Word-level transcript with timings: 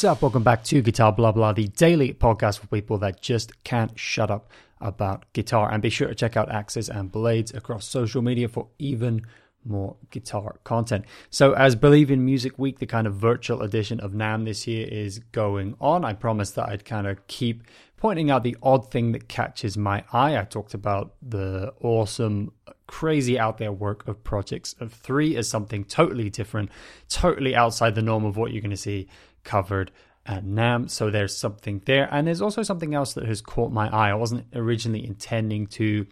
What's 0.00 0.16
up? 0.16 0.22
Welcome 0.22 0.44
back 0.44 0.64
to 0.64 0.80
Guitar 0.80 1.12
Blah 1.12 1.32
Blah, 1.32 1.52
the 1.52 1.68
daily 1.68 2.14
podcast 2.14 2.60
for 2.60 2.66
people 2.68 2.96
that 3.00 3.20
just 3.20 3.62
can't 3.64 3.98
shut 3.98 4.30
up 4.30 4.50
about 4.80 5.30
guitar. 5.34 5.70
And 5.70 5.82
be 5.82 5.90
sure 5.90 6.08
to 6.08 6.14
check 6.14 6.38
out 6.38 6.50
Axes 6.50 6.88
and 6.88 7.12
Blades 7.12 7.52
across 7.52 7.86
social 7.86 8.22
media 8.22 8.48
for 8.48 8.68
even 8.78 9.26
more 9.62 9.96
guitar 10.08 10.56
content. 10.64 11.04
So, 11.28 11.52
as 11.52 11.76
Believe 11.76 12.10
in 12.10 12.24
Music 12.24 12.58
Week, 12.58 12.78
the 12.78 12.86
kind 12.86 13.06
of 13.06 13.16
virtual 13.16 13.60
edition 13.60 14.00
of 14.00 14.12
NAMM 14.12 14.46
this 14.46 14.66
year 14.66 14.88
is 14.90 15.18
going 15.32 15.76
on, 15.82 16.02
I 16.02 16.14
promised 16.14 16.54
that 16.54 16.70
I'd 16.70 16.86
kind 16.86 17.06
of 17.06 17.26
keep 17.26 17.62
pointing 17.98 18.30
out 18.30 18.42
the 18.42 18.56
odd 18.62 18.90
thing 18.90 19.12
that 19.12 19.28
catches 19.28 19.76
my 19.76 20.02
eye. 20.14 20.38
I 20.38 20.44
talked 20.44 20.72
about 20.72 21.12
the 21.20 21.74
awesome, 21.82 22.52
crazy 22.86 23.38
out 23.38 23.58
there 23.58 23.70
work 23.70 24.08
of 24.08 24.24
Projects 24.24 24.74
of 24.80 24.94
Three 24.94 25.36
as 25.36 25.46
something 25.46 25.84
totally 25.84 26.30
different, 26.30 26.70
totally 27.10 27.54
outside 27.54 27.94
the 27.94 28.00
norm 28.00 28.24
of 28.24 28.38
what 28.38 28.52
you're 28.52 28.62
going 28.62 28.70
to 28.70 28.78
see 28.78 29.06
covered 29.44 29.90
at 30.26 30.44
NAMM. 30.44 30.90
So 30.90 31.10
there's 31.10 31.36
something 31.36 31.82
there. 31.86 32.08
And 32.10 32.26
there's 32.26 32.42
also 32.42 32.62
something 32.62 32.94
else 32.94 33.14
that 33.14 33.24
has 33.24 33.40
caught 33.40 33.72
my 33.72 33.88
eye. 33.88 34.10
I 34.10 34.14
wasn't 34.14 34.46
originally 34.54 35.04
intending 35.04 35.66
to 35.68 36.06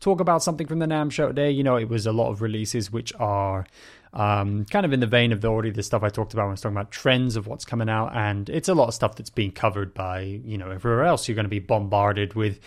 talk 0.00 0.20
about 0.20 0.42
something 0.42 0.66
from 0.66 0.80
the 0.80 0.86
NAMM 0.86 1.12
show 1.12 1.28
today. 1.28 1.50
You 1.50 1.62
know, 1.62 1.76
it 1.76 1.88
was 1.88 2.06
a 2.06 2.12
lot 2.12 2.30
of 2.30 2.42
releases 2.42 2.92
which 2.92 3.12
are 3.18 3.66
um, 4.12 4.66
kind 4.66 4.84
of 4.84 4.92
in 4.92 5.00
the 5.00 5.06
vein 5.06 5.32
of 5.32 5.40
the 5.40 5.48
already 5.48 5.70
the 5.70 5.82
stuff 5.82 6.02
I 6.02 6.10
talked 6.10 6.34
about 6.34 6.42
when 6.42 6.50
I 6.50 6.52
was 6.52 6.60
talking 6.60 6.76
about 6.76 6.90
trends 6.90 7.36
of 7.36 7.46
what's 7.46 7.64
coming 7.64 7.88
out, 7.88 8.14
and 8.14 8.50
it's 8.50 8.68
a 8.68 8.74
lot 8.74 8.88
of 8.88 8.94
stuff 8.94 9.16
that's 9.16 9.30
being 9.30 9.52
covered 9.52 9.94
by 9.94 10.20
you 10.20 10.58
know 10.58 10.70
everywhere 10.70 11.04
else. 11.04 11.28
You're 11.28 11.34
going 11.34 11.44
to 11.44 11.50
be 11.50 11.60
bombarded 11.60 12.34
with 12.34 12.60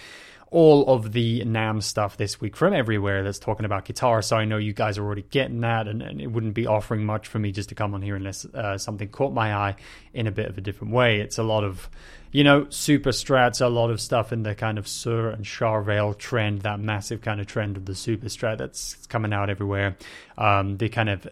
all 0.52 0.88
of 0.88 1.12
the 1.12 1.42
NAMM 1.42 1.82
stuff 1.82 2.18
this 2.18 2.40
week 2.40 2.56
from 2.56 2.74
everywhere 2.74 3.24
that's 3.24 3.40
talking 3.40 3.66
about 3.66 3.86
guitar. 3.86 4.22
So 4.22 4.38
I 4.38 4.46
know 4.46 4.58
you 4.58 4.74
guys 4.74 4.98
are 4.98 5.04
already 5.04 5.24
getting 5.24 5.62
that, 5.62 5.88
and, 5.88 6.02
and 6.02 6.22
it 6.22 6.28
wouldn't 6.28 6.54
be 6.54 6.68
offering 6.68 7.06
much 7.06 7.28
for 7.28 7.40
me 7.40 7.52
just 7.52 7.70
to 7.70 7.76
come 7.76 7.94
on 7.94 8.02
here 8.02 8.16
unless 8.16 8.46
uh, 8.46 8.78
something 8.78 9.10
caught 9.10 9.34
my 9.34 9.54
eye 9.54 9.76
in 10.14 10.28
a 10.28 10.32
bit 10.32 10.48
of 10.48 10.58
a 10.58 10.62
different 10.62 10.94
way. 10.94 11.20
It's 11.20 11.38
a 11.38 11.44
lot 11.44 11.64
of, 11.64 11.90
you 12.32 12.44
know, 12.44 12.68
super 12.70 13.10
strats, 13.10 13.60
a 13.60 13.68
lot 13.68 13.90
of 13.90 14.00
stuff 14.00 14.32
in 14.32 14.44
the 14.44 14.56
kind 14.56 14.78
of 14.78 14.86
Suhr 14.86 15.34
and 15.34 15.44
Charvel 15.44 16.18
trend, 16.18 16.62
that 16.62 16.80
massive 16.80 17.22
kind 17.22 17.42
of 17.42 17.48
trend 17.48 17.78
of 17.78 17.86
the 17.86 17.96
super 17.96 18.28
strat 18.28 18.60
that's 18.60 19.06
coming 19.08 19.34
out 19.34 19.50
everywhere. 19.50 19.98
Um, 20.38 20.78
the 20.78 20.90
kind 20.90 21.10
of 21.10 21.28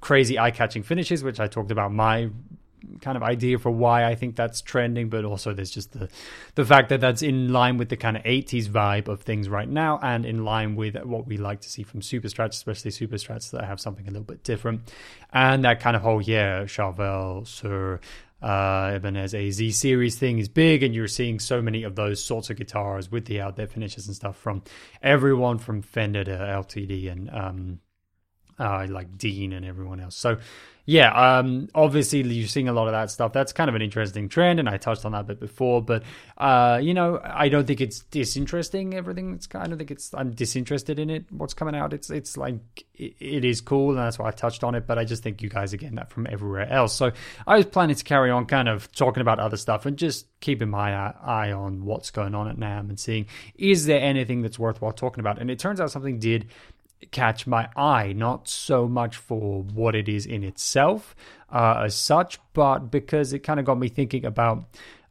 crazy 0.00 0.38
eye 0.38 0.50
catching 0.50 0.82
finishes, 0.82 1.24
which 1.24 1.40
I 1.40 1.46
talked 1.46 1.70
about 1.70 1.92
my 1.92 2.30
kind 3.00 3.16
of 3.16 3.22
idea 3.22 3.58
for 3.58 3.70
why 3.70 4.04
I 4.04 4.14
think 4.14 4.36
that's 4.36 4.60
trending, 4.60 5.08
but 5.08 5.24
also 5.24 5.52
there's 5.52 5.70
just 5.70 5.92
the 5.92 6.08
the 6.54 6.64
fact 6.64 6.88
that 6.88 7.00
that's 7.00 7.22
in 7.22 7.52
line 7.52 7.78
with 7.78 7.88
the 7.88 7.96
kind 7.96 8.16
of 8.16 8.22
80s 8.22 8.68
vibe 8.68 9.08
of 9.08 9.22
things 9.22 9.48
right 9.48 9.68
now 9.68 9.98
and 10.02 10.24
in 10.24 10.44
line 10.44 10.76
with 10.76 10.96
what 11.04 11.26
we 11.26 11.36
like 11.36 11.60
to 11.62 11.70
see 11.70 11.82
from 11.82 12.02
super 12.02 12.28
strats, 12.28 12.50
especially 12.50 12.90
super 12.90 13.16
strats 13.16 13.50
that 13.50 13.64
have 13.64 13.80
something 13.80 14.06
a 14.06 14.10
little 14.10 14.24
bit 14.24 14.42
different. 14.42 14.92
And 15.32 15.64
that 15.64 15.80
kind 15.80 15.96
of 15.96 16.02
whole, 16.02 16.22
yeah, 16.22 16.64
Charvel, 16.64 17.42
Suhr, 17.44 18.00
uh, 18.44 18.92
Ibanez 18.96 19.34
AZ 19.34 19.76
series 19.76 20.18
thing 20.18 20.38
is 20.38 20.48
big, 20.48 20.82
and 20.82 20.94
you're 20.94 21.08
seeing 21.08 21.40
so 21.40 21.62
many 21.62 21.82
of 21.82 21.96
those 21.96 22.22
sorts 22.22 22.50
of 22.50 22.56
guitars 22.56 23.10
with 23.10 23.24
the 23.24 23.40
out 23.40 23.56
there 23.56 23.66
finishes 23.66 24.06
and 24.06 24.14
stuff 24.14 24.36
from 24.36 24.62
everyone 25.02 25.58
from 25.58 25.80
Fender 25.80 26.24
to 26.24 26.30
LTD 26.30 27.10
and 27.10 27.30
um, 27.30 27.80
uh, 28.58 28.86
like 28.88 29.16
Dean 29.18 29.52
and 29.52 29.64
everyone 29.64 30.00
else. 30.00 30.16
So 30.16 30.38
yeah, 30.86 31.38
um, 31.38 31.68
obviously 31.74 32.20
you're 32.20 32.46
seeing 32.46 32.68
a 32.68 32.72
lot 32.72 32.88
of 32.88 32.92
that 32.92 33.10
stuff. 33.10 33.32
That's 33.32 33.54
kind 33.54 33.70
of 33.70 33.74
an 33.74 33.80
interesting 33.80 34.28
trend, 34.28 34.60
and 34.60 34.68
I 34.68 34.76
touched 34.76 35.06
on 35.06 35.12
that 35.12 35.26
bit 35.26 35.40
before. 35.40 35.80
But 35.80 36.02
uh, 36.36 36.78
you 36.82 36.92
know, 36.92 37.20
I 37.24 37.48
don't 37.48 37.66
think 37.66 37.80
it's 37.80 38.00
disinteresting. 38.00 38.92
Everything. 38.92 39.32
It's 39.32 39.48
I 39.54 39.66
don't 39.66 39.78
think 39.78 39.90
it's. 39.90 40.12
I'm 40.12 40.32
disinterested 40.32 40.98
in 40.98 41.08
it. 41.08 41.24
What's 41.32 41.54
coming 41.54 41.74
out? 41.74 41.94
It's 41.94 42.10
it's 42.10 42.36
like 42.36 42.56
it, 42.94 43.14
it 43.18 43.44
is 43.46 43.62
cool, 43.62 43.90
and 43.90 43.98
that's 43.98 44.18
why 44.18 44.28
I 44.28 44.30
touched 44.30 44.62
on 44.62 44.74
it. 44.74 44.86
But 44.86 44.98
I 44.98 45.04
just 45.04 45.22
think 45.22 45.40
you 45.40 45.48
guys 45.48 45.72
are 45.72 45.78
getting 45.78 45.96
that 45.96 46.10
from 46.10 46.26
everywhere 46.30 46.70
else. 46.70 46.94
So 46.94 47.12
I 47.46 47.56
was 47.56 47.64
planning 47.64 47.96
to 47.96 48.04
carry 48.04 48.30
on, 48.30 48.44
kind 48.44 48.68
of 48.68 48.92
talking 48.92 49.22
about 49.22 49.38
other 49.38 49.56
stuff, 49.56 49.86
and 49.86 49.96
just 49.96 50.26
keeping 50.40 50.68
my 50.68 50.92
eye 50.92 51.52
on 51.52 51.86
what's 51.86 52.10
going 52.10 52.34
on 52.34 52.46
at 52.46 52.56
NAMM 52.58 52.90
and 52.90 53.00
seeing 53.00 53.24
is 53.54 53.86
there 53.86 53.98
anything 53.98 54.42
that's 54.42 54.58
worthwhile 54.58 54.92
talking 54.92 55.20
about. 55.20 55.40
And 55.40 55.50
it 55.50 55.58
turns 55.58 55.80
out 55.80 55.90
something 55.90 56.18
did 56.18 56.50
catch 57.10 57.46
my 57.46 57.68
eye, 57.76 58.12
not 58.12 58.48
so 58.48 58.88
much 58.88 59.16
for 59.16 59.62
what 59.62 59.94
it 59.94 60.08
is 60.08 60.26
in 60.26 60.42
itself 60.42 61.14
uh, 61.50 61.82
as 61.84 61.94
such, 61.94 62.38
but 62.52 62.90
because 62.90 63.32
it 63.32 63.40
kind 63.40 63.60
of 63.60 63.66
got 63.66 63.78
me 63.78 63.88
thinking 63.88 64.24
about 64.24 64.64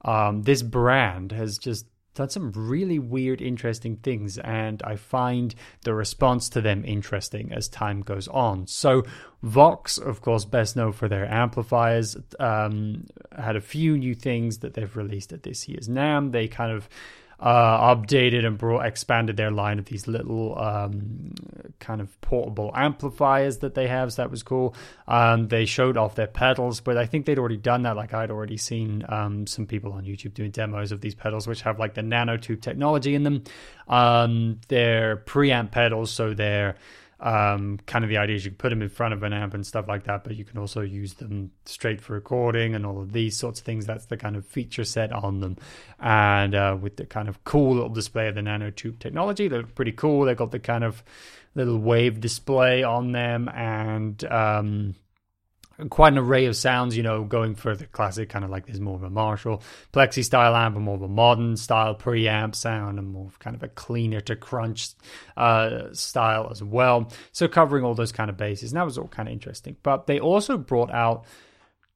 um, 0.06 0.44
this 0.44 0.62
brand 0.62 1.32
has 1.32 1.58
just 1.58 1.86
done 2.16 2.30
some 2.30 2.52
really 2.52 3.00
weird, 3.00 3.42
interesting 3.42 3.98
things, 3.98 4.38
and 4.38 4.82
I 4.84 4.96
find 4.96 5.53
the 5.84 5.94
response 5.94 6.50
to 6.50 6.62
them 6.62 6.84
interesting 6.86 7.52
as 7.52 7.68
time 7.68 8.02
goes 8.02 8.28
on. 8.28 8.68
So, 8.68 9.03
Vox, 9.42 9.98
of 9.98 10.22
course, 10.22 10.46
best 10.46 10.76
known 10.76 10.92
for 10.92 11.08
their 11.08 11.26
amplifiers, 11.26 12.16
um, 12.40 13.08
had 13.36 13.56
a 13.56 13.62
few 13.62 13.98
new 13.98 14.14
things 14.14 14.59
that 14.59 14.74
they've 14.76 14.96
released 14.96 15.34
at 15.34 15.44
this 15.44 15.68
year's 15.68 15.90
NAMM. 15.90 16.32
They 16.32 16.48
kind 16.48 16.72
of 16.72 16.88
uh, 17.44 17.94
updated 17.94 18.46
and 18.46 18.58
brought 18.58 18.86
expanded 18.86 19.36
their 19.36 19.52
line 19.52 19.78
of 19.78 19.84
these 19.86 20.08
little 20.08 20.58
um, 20.58 21.34
kind 21.80 22.00
of 22.00 22.22
portable 22.22 22.72
amplifiers 22.74 23.58
that 23.58 23.76
they 23.76 23.86
have. 23.88 24.14
So 24.14 24.22
that 24.22 24.31
was 24.31 24.44
cool. 24.44 24.74
Um, 25.09 25.50
they 25.50 25.66
showed 25.66 25.98
off 25.98 26.16
their 26.16 26.28
pedals, 26.28 26.80
but 26.80 26.96
I 26.96 27.06
think 27.06 27.26
they'd 27.26 27.38
already 27.38 27.58
done 27.58 27.82
that. 27.84 27.98
Like 27.98 28.14
I'd 28.14 28.32
already 28.32 28.56
seen 28.56 29.03
um, 29.09 29.46
some 29.46 29.66
people 29.66 29.92
on 29.92 30.06
YouTube 30.06 30.34
doing 30.34 30.52
demos 30.52 30.94
of 30.94 31.02
these 31.02 31.16
pedals, 31.16 31.46
which 31.46 31.64
have 31.64 31.80
like 31.80 31.96
the 31.96 32.02
nanotube 32.02 32.62
technology 32.62 33.14
in 33.14 33.24
them. 33.24 33.44
Um, 33.90 34.62
they're 34.70 35.18
preamp 35.18 35.72
pedals, 35.72 36.12
so 36.12 36.34
they're 36.34 36.78
um, 37.23 37.79
kind 37.85 38.03
of 38.03 38.09
the 38.09 38.17
idea 38.17 38.35
is 38.35 38.44
you 38.44 38.51
can 38.51 38.57
put 38.57 38.69
them 38.69 38.81
in 38.81 38.89
front 38.89 39.13
of 39.13 39.23
an 39.23 39.31
amp 39.31 39.53
and 39.53 39.66
stuff 39.66 39.88
like 39.88 40.03
that, 40.03 40.25
but 40.25 40.35
you 40.35 40.44
can 40.44 40.57
also 40.57 40.81
use 40.81 41.13
them 41.13 41.51
straight 41.66 42.01
for 42.01 42.13
recording 42.13 42.75
and 42.75 42.85
all 42.85 43.00
of 43.00 43.13
these 43.13 43.38
sorts 43.38 43.61
of 43.61 43.66
things. 43.66 43.85
That's 43.85 44.06
the 44.07 44.17
kind 44.17 44.35
of 44.35 44.45
feature 44.45 44.84
set 44.84 45.13
on 45.13 45.39
them. 45.39 45.56
And 46.01 46.53
uh, 46.53 46.78
with 46.79 46.97
the 46.97 47.06
kind 47.06 47.29
of 47.29 47.41
cool 47.45 47.75
little 47.75 47.89
display 47.89 48.28
of 48.28 48.35
the 48.35 48.41
nanotube 48.41 49.00
technology, 49.00 49.47
they 49.47 49.56
look 49.56 49.73
pretty 49.73 49.94
cool. 49.94 50.25
They've 50.25 50.35
got 50.35 50.51
the 50.51 50.59
kind 50.59 50.84
of 50.84 51.01
little 51.56 51.78
wave 51.78 52.19
display 52.19 52.84
on 52.84 53.13
them 53.13 53.47
and 53.47 54.22
um, 54.25 54.95
quite 55.89 56.13
an 56.13 56.19
array 56.19 56.45
of 56.45 56.56
sounds, 56.56 56.95
you 56.95 57.03
know, 57.03 57.23
going 57.23 57.56
for 57.56 57.75
the 57.75 57.85
classic 57.85 58.29
kind 58.29 58.45
of 58.45 58.51
like 58.51 58.66
there's 58.66 58.79
more 58.79 58.95
of 58.95 59.03
a 59.03 59.09
Marshall 59.09 59.61
Plexi 59.91 60.23
style 60.23 60.56
amp, 60.56 60.75
and 60.75 60.85
more 60.85 60.95
of 60.95 61.01
a 61.01 61.07
modern 61.07 61.57
style 61.57 61.95
preamp 61.95 62.56
sound, 62.56 63.00
and 63.00 63.09
more 63.09 63.29
kind 63.39 63.56
of 63.56 63.63
a 63.63 63.67
cleaner 63.67 64.22
to 64.22 64.35
crunch 64.35 64.89
uh, 65.38 65.94
style 65.94 66.50
as 66.51 66.63
well. 66.63 67.11
So 67.31 67.47
covering 67.47 67.84
all 67.84 67.95
those 67.95 68.11
kind 68.11 68.29
of 68.29 68.38
bases, 68.38 68.72
and 68.72 68.79
that 68.79 68.85
was 68.85 68.97
all 68.97 69.07
kind 69.07 69.28
of 69.28 69.34
interesting. 69.34 69.75
But 69.84 70.07
they 70.07 70.19
also 70.19 70.57
brought 70.57 70.91
out 70.91 71.25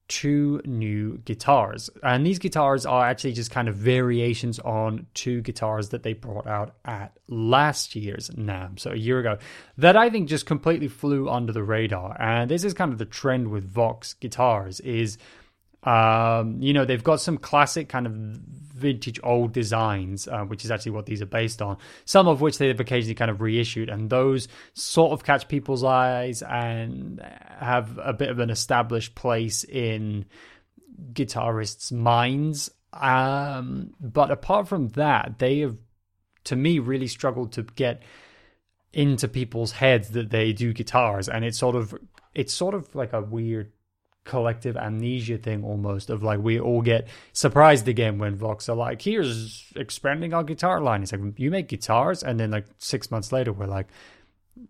two 0.07 0.61
new 0.65 1.17
guitars. 1.19 1.89
And 2.01 2.25
these 2.25 2.39
guitars 2.39 2.85
are 2.85 3.05
actually 3.05 3.33
just 3.33 3.51
kind 3.51 3.67
of 3.67 3.75
variations 3.75 4.59
on 4.59 5.07
two 5.13 5.41
guitars 5.41 5.89
that 5.89 6.03
they 6.03 6.13
brought 6.13 6.47
out 6.47 6.75
at 6.85 7.17
last 7.27 7.95
year's 7.95 8.29
NAMM, 8.29 8.79
so 8.79 8.91
a 8.91 8.95
year 8.95 9.19
ago, 9.19 9.37
that 9.77 9.97
I 9.97 10.09
think 10.09 10.29
just 10.29 10.45
completely 10.45 10.87
flew 10.87 11.29
under 11.29 11.51
the 11.51 11.63
radar. 11.63 12.15
And 12.21 12.49
this 12.49 12.63
is 12.63 12.73
kind 12.73 12.91
of 12.91 12.99
the 12.99 13.05
trend 13.05 13.49
with 13.49 13.69
Vox 13.69 14.13
guitars 14.13 14.79
is 14.79 15.17
um, 15.83 16.61
you 16.61 16.73
know, 16.73 16.85
they've 16.85 17.03
got 17.03 17.21
some 17.21 17.37
classic 17.37 17.89
kind 17.89 18.05
of 18.05 18.13
vintage 18.13 19.19
old 19.23 19.53
designs, 19.53 20.27
uh, 20.27 20.43
which 20.43 20.63
is 20.63 20.71
actually 20.71 20.91
what 20.91 21.05
these 21.05 21.21
are 21.21 21.27
based 21.27 21.61
on. 21.61 21.77
Some 22.05 22.27
of 22.27 22.41
which 22.41 22.57
they've 22.57 22.79
occasionally 22.79 23.15
kind 23.15 23.31
of 23.31 23.41
reissued, 23.41 23.89
and 23.89 24.09
those 24.09 24.47
sort 24.73 25.11
of 25.11 25.23
catch 25.23 25.47
people's 25.47 25.83
eyes 25.83 26.41
and 26.41 27.21
have 27.59 27.99
a 28.03 28.13
bit 28.13 28.29
of 28.29 28.39
an 28.39 28.49
established 28.49 29.15
place 29.15 29.63
in 29.63 30.25
guitarists' 31.13 31.91
minds. 31.91 32.69
Um, 32.93 33.93
but 33.99 34.31
apart 34.31 34.67
from 34.67 34.89
that, 34.89 35.39
they 35.39 35.59
have, 35.59 35.77
to 36.45 36.55
me, 36.55 36.79
really 36.79 37.07
struggled 37.07 37.51
to 37.53 37.63
get 37.63 38.01
into 38.93 39.27
people's 39.27 39.73
heads 39.73 40.09
that 40.09 40.29
they 40.29 40.53
do 40.53 40.73
guitars, 40.73 41.29
and 41.29 41.45
it's 41.45 41.57
sort 41.57 41.75
of 41.75 41.95
it's 42.33 42.53
sort 42.53 42.75
of 42.75 42.93
like 42.95 43.13
a 43.13 43.21
weird 43.21 43.71
collective 44.27 44.77
amnesia 44.77 45.37
thing 45.37 45.63
almost 45.63 46.09
of 46.09 46.21
like 46.21 46.39
we 46.39 46.59
all 46.59 46.81
get 46.81 47.07
surprised 47.33 47.87
again 47.87 48.19
when 48.19 48.35
Vox 48.35 48.69
are 48.69 48.75
like, 48.75 49.01
here's 49.01 49.71
expanding 49.75 50.33
our 50.33 50.43
guitar 50.43 50.79
line. 50.79 51.01
It's 51.01 51.11
like 51.11 51.21
you 51.37 51.49
make 51.49 51.67
guitars, 51.69 52.21
and 52.21 52.39
then 52.39 52.51
like 52.51 52.65
six 52.77 53.09
months 53.09 53.31
later 53.31 53.51
we're 53.51 53.65
like, 53.65 53.87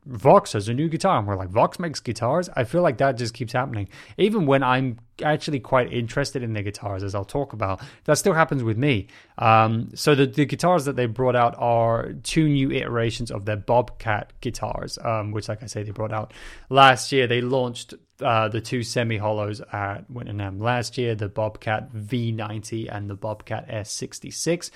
Vox 0.06 0.54
has 0.54 0.70
a 0.70 0.74
new 0.74 0.88
guitar, 0.88 1.20
and 1.20 1.28
we're 1.28 1.36
like, 1.36 1.50
Vox 1.50 1.80
makes 1.80 2.00
guitars. 2.00 2.50
I 2.56 2.64
feel 2.64 2.82
like 2.82 2.98
that 3.00 3.18
just 3.18 3.34
keeps 3.34 3.54
happening. 3.54 3.90
Even 4.18 4.46
when 4.46 4.64
I'm 4.64 5.00
actually 5.22 5.60
quite 5.60 5.92
interested 5.92 6.44
in 6.44 6.54
the 6.54 6.62
guitars, 6.62 7.04
as 7.04 7.14
I'll 7.14 7.26
talk 7.26 7.54
about, 7.54 7.82
that 8.06 8.18
still 8.18 8.34
happens 8.34 8.64
with 8.64 8.78
me. 8.78 9.08
Um, 9.38 9.90
so 9.96 10.16
the, 10.16 10.26
the 10.26 10.46
guitars 10.46 10.86
that 10.86 10.96
they 10.96 11.08
brought 11.08 11.36
out 11.36 11.56
are 11.58 12.14
two 12.24 12.48
new 12.48 12.72
iterations 12.72 13.32
of 13.32 13.46
their 13.46 13.58
Bobcat 13.58 14.32
guitars, 14.42 14.98
um, 15.04 15.32
which, 15.32 15.50
like 15.50 15.62
I 15.62 15.66
say, 15.66 15.84
they 15.84 15.92
brought 15.92 16.14
out 16.14 16.34
last 16.70 17.12
year. 17.12 17.28
They 17.28 17.42
launched 17.42 17.94
uh, 18.22 18.48
the 18.48 18.62
two 18.62 18.84
semi 18.84 19.18
hollows 19.18 19.62
at 19.72 20.10
Winter 20.10 20.34
NAMM 20.34 20.62
last 20.62 20.98
year, 20.98 21.16
the 21.16 21.30
Bobcat 21.30 21.94
V90 21.94 22.88
and 22.94 23.10
the 23.10 23.16
Bobcat 23.16 23.68
S66. 23.70 24.72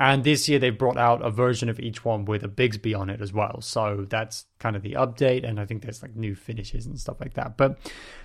And 0.00 0.22
this 0.22 0.48
year 0.48 0.60
they've 0.60 0.78
brought 0.78 0.96
out 0.96 1.26
a 1.26 1.30
version 1.30 1.68
of 1.68 1.80
each 1.80 2.04
one 2.04 2.24
with 2.24 2.44
a 2.44 2.48
Bigsby 2.48 2.96
on 2.96 3.10
it 3.10 3.20
as 3.20 3.32
well. 3.32 3.60
So 3.60 4.06
that's 4.08 4.46
kind 4.60 4.76
of 4.76 4.82
the 4.82 4.92
update. 4.92 5.44
And 5.44 5.58
I 5.58 5.66
think 5.66 5.82
there's 5.82 6.02
like 6.02 6.14
new 6.14 6.36
finishes 6.36 6.86
and 6.86 6.96
stuff 6.98 7.16
like 7.20 7.34
that. 7.34 7.56
But 7.56 7.78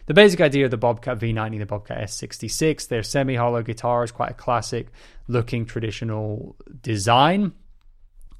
the 0.06 0.14
basic 0.14 0.40
idea 0.40 0.66
of 0.66 0.72
the 0.72 0.78
Bobcat 0.78 1.18
V90, 1.18 1.58
the 1.58 1.66
Bobcat 1.66 1.98
S66, 1.98 2.88
they're 2.88 3.02
semi 3.02 3.34
hollow 3.34 3.64
guitars, 3.64 4.12
quite 4.12 4.30
a 4.30 4.36
classic 4.36 4.90
looking 5.28 5.66
traditional 5.66 6.56
design. 6.84 7.54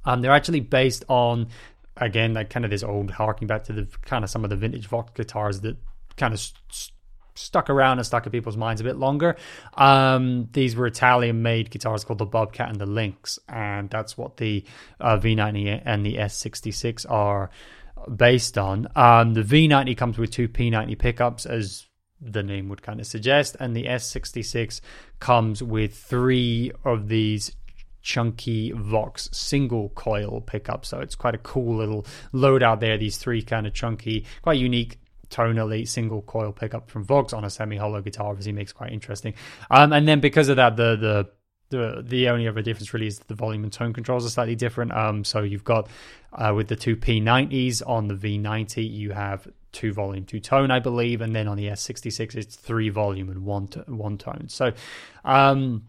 Um, 0.04 0.20
they're 0.20 0.30
actually 0.30 0.60
based 0.60 1.04
on, 1.08 1.48
again, 1.96 2.34
like 2.34 2.50
kind 2.50 2.64
of 2.64 2.70
this 2.70 2.84
old, 2.84 3.10
harking 3.10 3.48
back 3.48 3.64
to 3.64 3.72
the 3.72 3.88
kind 4.02 4.22
of 4.22 4.30
some 4.30 4.44
of 4.44 4.50
the 4.50 4.56
vintage 4.56 4.86
Vox 4.86 5.10
guitars 5.12 5.60
that 5.62 5.76
kind 6.16 6.34
of 6.34 6.38
st- 6.38 6.92
stuck 7.34 7.70
around 7.70 7.98
and 7.98 8.06
stuck 8.06 8.26
in 8.26 8.32
people's 8.32 8.56
minds 8.56 8.80
a 8.80 8.84
bit 8.84 8.96
longer. 8.96 9.36
Um, 9.74 10.48
these 10.52 10.76
were 10.76 10.86
Italian 10.86 11.42
made 11.42 11.70
guitars 11.70 12.04
called 12.04 12.18
the 12.18 12.26
Bobcat 12.26 12.68
and 12.68 12.80
the 12.80 12.86
Lynx, 12.86 13.38
and 13.48 13.90
that's 13.90 14.16
what 14.16 14.36
the 14.36 14.64
uh, 15.00 15.18
V90 15.18 15.82
and 15.84 16.04
the 16.04 16.16
S66 16.16 17.10
are 17.10 17.50
based 18.14 18.58
on. 18.58 18.86
Um, 18.94 19.34
the 19.34 19.42
V90 19.42 19.96
comes 19.96 20.18
with 20.18 20.30
two 20.30 20.48
P90 20.48 20.98
pickups, 20.98 21.46
as 21.46 21.86
the 22.20 22.42
name 22.42 22.68
would 22.68 22.82
kind 22.82 23.00
of 23.00 23.06
suggest, 23.06 23.56
and 23.60 23.74
the 23.76 23.84
S66 23.84 24.80
comes 25.20 25.62
with 25.62 25.94
three 25.94 26.72
of 26.84 27.08
these 27.08 27.54
chunky 28.02 28.70
Vox 28.72 29.30
single 29.32 29.88
coil 29.90 30.40
pickups. 30.42 30.88
So 30.88 31.00
it's 31.00 31.14
quite 31.14 31.34
a 31.34 31.38
cool 31.38 31.76
little 31.76 32.06
load 32.32 32.62
out 32.62 32.80
there. 32.80 32.98
These 32.98 33.16
three 33.16 33.42
kind 33.42 33.66
of 33.66 33.72
chunky, 33.72 34.26
quite 34.42 34.58
unique 34.58 34.98
tonally 35.34 35.86
single 35.86 36.22
coil 36.22 36.52
pickup 36.52 36.90
from 36.90 37.04
Vox 37.04 37.32
on 37.32 37.44
a 37.44 37.50
semi 37.50 37.76
hollow 37.76 38.00
guitar 38.00 38.28
obviously 38.28 38.52
makes 38.52 38.72
quite 38.72 38.92
interesting. 38.92 39.34
Um, 39.70 39.92
and 39.92 40.06
then 40.06 40.20
because 40.20 40.48
of 40.48 40.56
that, 40.56 40.76
the 40.76 40.96
the 40.96 41.30
the 41.70 42.02
the 42.06 42.28
only 42.28 42.46
other 42.46 42.62
difference 42.62 42.92
really 42.94 43.06
is 43.06 43.18
the 43.20 43.34
volume 43.34 43.64
and 43.64 43.72
tone 43.72 43.92
controls 43.92 44.24
are 44.24 44.30
slightly 44.30 44.54
different. 44.54 44.92
Um, 44.92 45.24
so 45.24 45.42
you've 45.42 45.64
got 45.64 45.88
uh, 46.32 46.52
with 46.54 46.68
the 46.68 46.76
two 46.76 46.96
P90s 46.96 47.82
on 47.86 48.08
the 48.08 48.14
V90, 48.14 48.88
you 48.90 49.12
have 49.12 49.48
two 49.72 49.92
volume, 49.92 50.24
two 50.24 50.40
tone, 50.40 50.70
I 50.70 50.78
believe, 50.78 51.20
and 51.20 51.34
then 51.34 51.48
on 51.48 51.56
the 51.56 51.66
S66, 51.66 52.36
it's 52.36 52.56
three 52.56 52.88
volume 52.88 53.28
and 53.28 53.44
one 53.44 53.66
one 53.86 54.16
tone. 54.18 54.46
So, 54.48 54.72
um, 55.24 55.88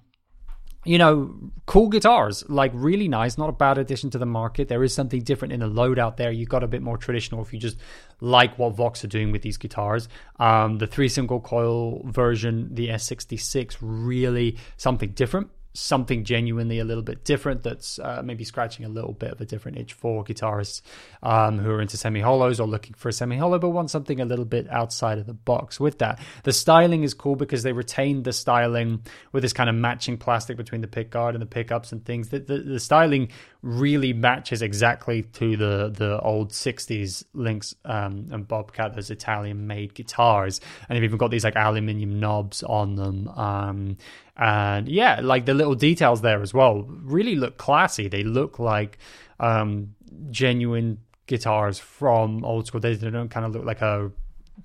you 0.85 0.97
know, 0.97 1.33
cool 1.65 1.89
guitars, 1.89 2.47
like 2.47 2.71
really 2.73 3.07
nice, 3.07 3.37
not 3.37 3.49
a 3.49 3.53
bad 3.53 3.77
addition 3.77 4.09
to 4.11 4.17
the 4.17 4.25
market. 4.25 4.67
There 4.67 4.83
is 4.83 4.93
something 4.93 5.21
different 5.21 5.51
in 5.51 5.59
the 5.59 5.67
load 5.67 5.97
out 5.97 6.17
there. 6.17 6.31
You 6.31 6.45
got 6.45 6.63
a 6.63 6.67
bit 6.67 6.81
more 6.81 6.97
traditional 6.97 7.41
if 7.41 7.51
you 7.51 7.59
just 7.59 7.77
like 8.21 8.57
what 8.57 8.75
Vox 8.75 9.03
are 9.03 9.07
doing 9.07 9.31
with 9.31 9.41
these 9.41 9.57
guitars. 9.57 10.07
Um, 10.39 10.77
the 10.77 10.87
three 10.87 11.09
single 11.09 11.39
coil 11.39 12.03
version, 12.05 12.73
the 12.73 12.89
S66, 12.89 13.77
really 13.81 14.57
something 14.77 15.09
different 15.09 15.49
something 15.75 16.23
genuinely 16.23 16.79
a 16.79 16.85
little 16.85 17.03
bit 17.03 17.23
different 17.23 17.63
that's 17.63 17.99
uh, 17.99 18.21
maybe 18.23 18.43
scratching 18.43 18.85
a 18.85 18.89
little 18.89 19.13
bit 19.13 19.31
of 19.31 19.41
a 19.41 19.45
different 19.45 19.77
itch 19.77 19.93
for 19.93 20.23
guitarists 20.23 20.81
um, 21.21 21.59
who 21.59 21.69
are 21.69 21.81
into 21.81 21.97
semi 21.97 22.21
hollows 22.21 22.59
or 22.59 22.67
looking 22.67 22.93
for 22.93 23.09
a 23.09 23.13
semi 23.13 23.37
hollow 23.37 23.59
but 23.59 23.69
want 23.69 23.91
something 23.91 24.19
a 24.19 24.25
little 24.25 24.45
bit 24.45 24.67
outside 24.69 25.17
of 25.17 25.25
the 25.25 25.33
box 25.33 25.79
with 25.79 25.99
that. 25.99 26.19
The 26.43 26.53
styling 26.53 27.03
is 27.03 27.13
cool 27.13 27.35
because 27.35 27.63
they 27.63 27.73
retained 27.73 28.23
the 28.23 28.33
styling 28.33 29.03
with 29.31 29.43
this 29.43 29.53
kind 29.53 29.69
of 29.69 29.75
matching 29.75 30.17
plastic 30.17 30.57
between 30.57 30.81
the 30.81 30.87
pickguard 30.87 31.31
and 31.31 31.41
the 31.41 31.45
pickups 31.45 31.91
and 31.91 32.03
things. 32.05 32.29
The, 32.29 32.39
the, 32.39 32.57
the 32.59 32.79
styling 32.79 33.29
really 33.61 34.13
matches 34.13 34.61
exactly 34.61 35.23
to 35.23 35.57
the, 35.57 35.89
the 35.89 36.19
old 36.21 36.51
60s 36.51 37.23
Lynx 37.33 37.75
um, 37.83 38.27
and 38.31 38.47
Bobcat, 38.47 38.95
those 38.95 39.09
Italian 39.09 39.67
made 39.67 39.93
guitars. 39.93 40.61
And 40.87 40.95
they've 40.95 41.03
even 41.03 41.17
got 41.17 41.31
these 41.31 41.43
like 41.43 41.55
aluminium 41.55 42.19
knobs 42.19 42.63
on 42.63 42.95
them. 42.95 43.27
Um, 43.29 43.97
and 44.37 44.89
yeah, 44.89 45.21
like 45.21 45.45
the 45.45 45.53
little 45.53 45.75
details 45.75 46.21
there 46.21 46.41
as 46.41 46.53
well 46.53 46.83
really 46.83 47.35
look 47.35 47.57
classy. 47.57 48.07
They 48.07 48.23
look 48.23 48.59
like 48.59 48.97
um, 49.39 49.95
genuine 50.29 50.99
guitars 51.27 51.79
from 51.79 52.43
old 52.43 52.67
school 52.67 52.81
days. 52.81 52.99
They 52.99 53.09
don't 53.09 53.29
kind 53.29 53.45
of 53.45 53.53
look 53.53 53.65
like 53.65 53.81
a 53.81 54.11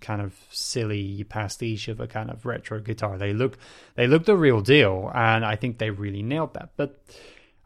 kind 0.01 0.23
of 0.23 0.35
silly 0.51 1.25
pastiche 1.25 1.89
of 1.89 2.01
a 2.01 2.07
kind 2.07 2.31
of 2.31 2.47
retro 2.47 2.81
guitar. 2.81 3.19
They 3.19 3.33
look 3.33 3.59
they 3.95 4.07
look 4.07 4.25
the 4.25 4.37
real 4.37 4.61
deal, 4.61 5.11
and 5.15 5.45
I 5.45 5.57
think 5.57 5.79
they 5.79 5.91
really 5.91 6.23
nailed 6.23 6.55
that. 6.55 6.71
But 6.77 7.01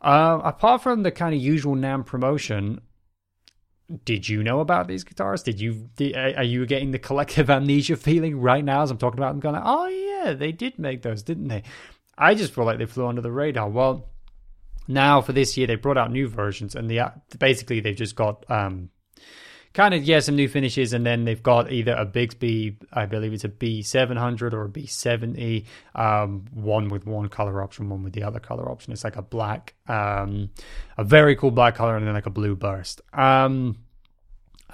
uh, 0.00 0.40
apart 0.44 0.82
from 0.82 1.02
the 1.02 1.10
kind 1.10 1.34
of 1.34 1.40
usual 1.40 1.74
NAMM 1.74 2.04
promotion, 2.04 2.80
did 4.04 4.28
you 4.28 4.42
know 4.42 4.60
about 4.60 4.88
these 4.88 5.04
guitars? 5.04 5.42
Did 5.42 5.60
you 5.60 5.88
did, 5.96 6.16
are 6.16 6.42
you 6.42 6.66
getting 6.66 6.90
the 6.90 6.98
collective 6.98 7.50
amnesia 7.50 7.96
feeling 7.96 8.40
right 8.40 8.64
now 8.64 8.82
as 8.82 8.90
I'm 8.90 8.98
talking 8.98 9.18
about 9.18 9.32
them? 9.32 9.40
Going, 9.40 9.54
like, 9.54 9.64
oh 9.64 9.86
yeah, 9.86 10.32
they 10.32 10.52
did 10.52 10.78
make 10.78 11.02
those, 11.02 11.22
didn't 11.22 11.48
they? 11.48 11.62
I 12.16 12.34
just 12.34 12.54
feel 12.54 12.64
like 12.64 12.78
they 12.78 12.86
flew 12.86 13.06
under 13.06 13.20
the 13.20 13.32
radar. 13.32 13.68
Well, 13.68 14.08
now 14.86 15.20
for 15.20 15.32
this 15.32 15.56
year 15.56 15.66
they 15.66 15.76
brought 15.76 15.98
out 15.98 16.10
new 16.10 16.28
versions, 16.28 16.74
and 16.74 16.88
the 16.88 17.00
basically 17.38 17.80
they've 17.80 17.96
just 17.96 18.16
got 18.16 18.48
um, 18.50 18.90
kind 19.72 19.94
of 19.94 20.04
yeah 20.04 20.20
some 20.20 20.36
new 20.36 20.48
finishes, 20.48 20.92
and 20.92 21.04
then 21.04 21.24
they've 21.24 21.42
got 21.42 21.72
either 21.72 21.92
a 21.92 22.06
Bigsby, 22.06 22.76
I 22.92 23.06
believe 23.06 23.32
it's 23.32 23.44
a 23.44 23.48
B700 23.48 24.52
or 24.52 24.64
a 24.64 24.68
B70, 24.68 25.66
um, 25.94 26.44
one 26.52 26.88
with 26.88 27.06
one 27.06 27.28
color 27.28 27.62
option, 27.62 27.88
one 27.88 28.02
with 28.02 28.12
the 28.12 28.22
other 28.22 28.40
color 28.40 28.70
option. 28.70 28.92
It's 28.92 29.04
like 29.04 29.16
a 29.16 29.22
black, 29.22 29.74
um, 29.88 30.50
a 30.96 31.04
very 31.04 31.36
cool 31.36 31.50
black 31.50 31.74
color, 31.74 31.96
and 31.96 32.06
then 32.06 32.14
like 32.14 32.26
a 32.26 32.30
blue 32.30 32.56
burst. 32.56 33.00
Um, 33.12 33.78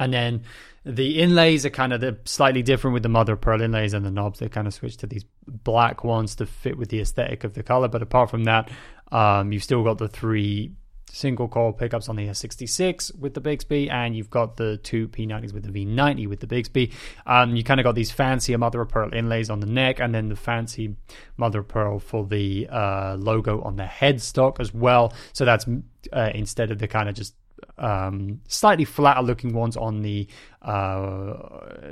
and 0.01 0.13
then 0.13 0.43
the 0.85 1.21
inlays 1.21 1.67
are 1.67 1.71
kind 1.71 1.93
of 1.93 2.19
slightly 2.25 2.63
different 2.63 2.95
with 2.95 3.03
the 3.03 3.09
mother 3.09 3.35
of 3.35 3.41
pearl 3.41 3.61
inlays 3.61 3.93
and 3.93 4.05
the 4.05 4.11
knobs. 4.11 4.39
They 4.39 4.49
kind 4.49 4.67
of 4.67 4.73
switch 4.75 4.97
to 4.99 5.07
these 5.07 5.25
black 5.47 6.05
ones 6.05 6.35
to 6.37 6.47
fit 6.47 6.79
with 6.79 6.89
the 6.89 7.01
aesthetic 7.01 7.45
of 7.45 7.53
the 7.53 7.63
color. 7.63 7.87
But 7.87 8.01
apart 8.01 8.31
from 8.31 8.45
that, 8.45 8.71
um, 9.13 9.53
you've 9.53 9.63
still 9.63 9.85
got 9.85 9.99
the 9.99 10.09
three 10.09 10.73
single 11.13 11.49
coil 11.49 11.73
pickups 11.73 12.09
on 12.09 12.17
the 12.17 12.29
S66 12.29 13.19
with 13.19 13.35
the 13.35 13.41
Bigsby, 13.43 13.91
and 13.91 14.17
you've 14.17 14.31
got 14.31 14.57
the 14.57 14.79
two 14.79 15.09
P90s 15.09 15.53
with 15.53 15.65
the 15.65 15.87
V90 15.87 16.29
with 16.29 16.41
the 16.41 16.47
Bigsby. 16.47 16.93
Um, 17.27 17.57
you 17.57 17.63
kind 17.63 17.81
of 17.81 17.85
got 17.85 17.95
these 17.95 18.11
fancy 18.11 18.57
mother 18.57 18.81
of 18.81 18.89
pearl 18.89 19.13
inlays 19.13 19.51
on 19.51 19.61
the 19.61 19.67
neck, 19.67 20.01
and 20.01 20.15
then 20.15 20.29
the 20.29 20.37
fancy 20.37 20.97
mother 21.37 21.59
of 21.59 21.69
pearl 21.69 21.99
for 21.99 22.25
the 22.25 22.69
uh, 22.71 23.17
logo 23.19 23.61
on 23.63 23.77
the 23.77 23.85
headstock 23.85 24.61
as 24.61 24.73
well. 24.73 25.13
So 25.35 25.45
that's 25.45 25.67
uh, 26.11 26.31
instead 26.35 26.71
of 26.71 26.79
the 26.79 26.89
kind 26.89 27.09
of 27.09 27.15
just 27.15 27.35
um, 27.79 28.41
slightly 28.49 28.85
flatter 28.85 29.23
looking 29.23 29.53
ones 29.53 29.77
on 29.77 30.03
the 30.03 30.29
uh, 30.63 31.35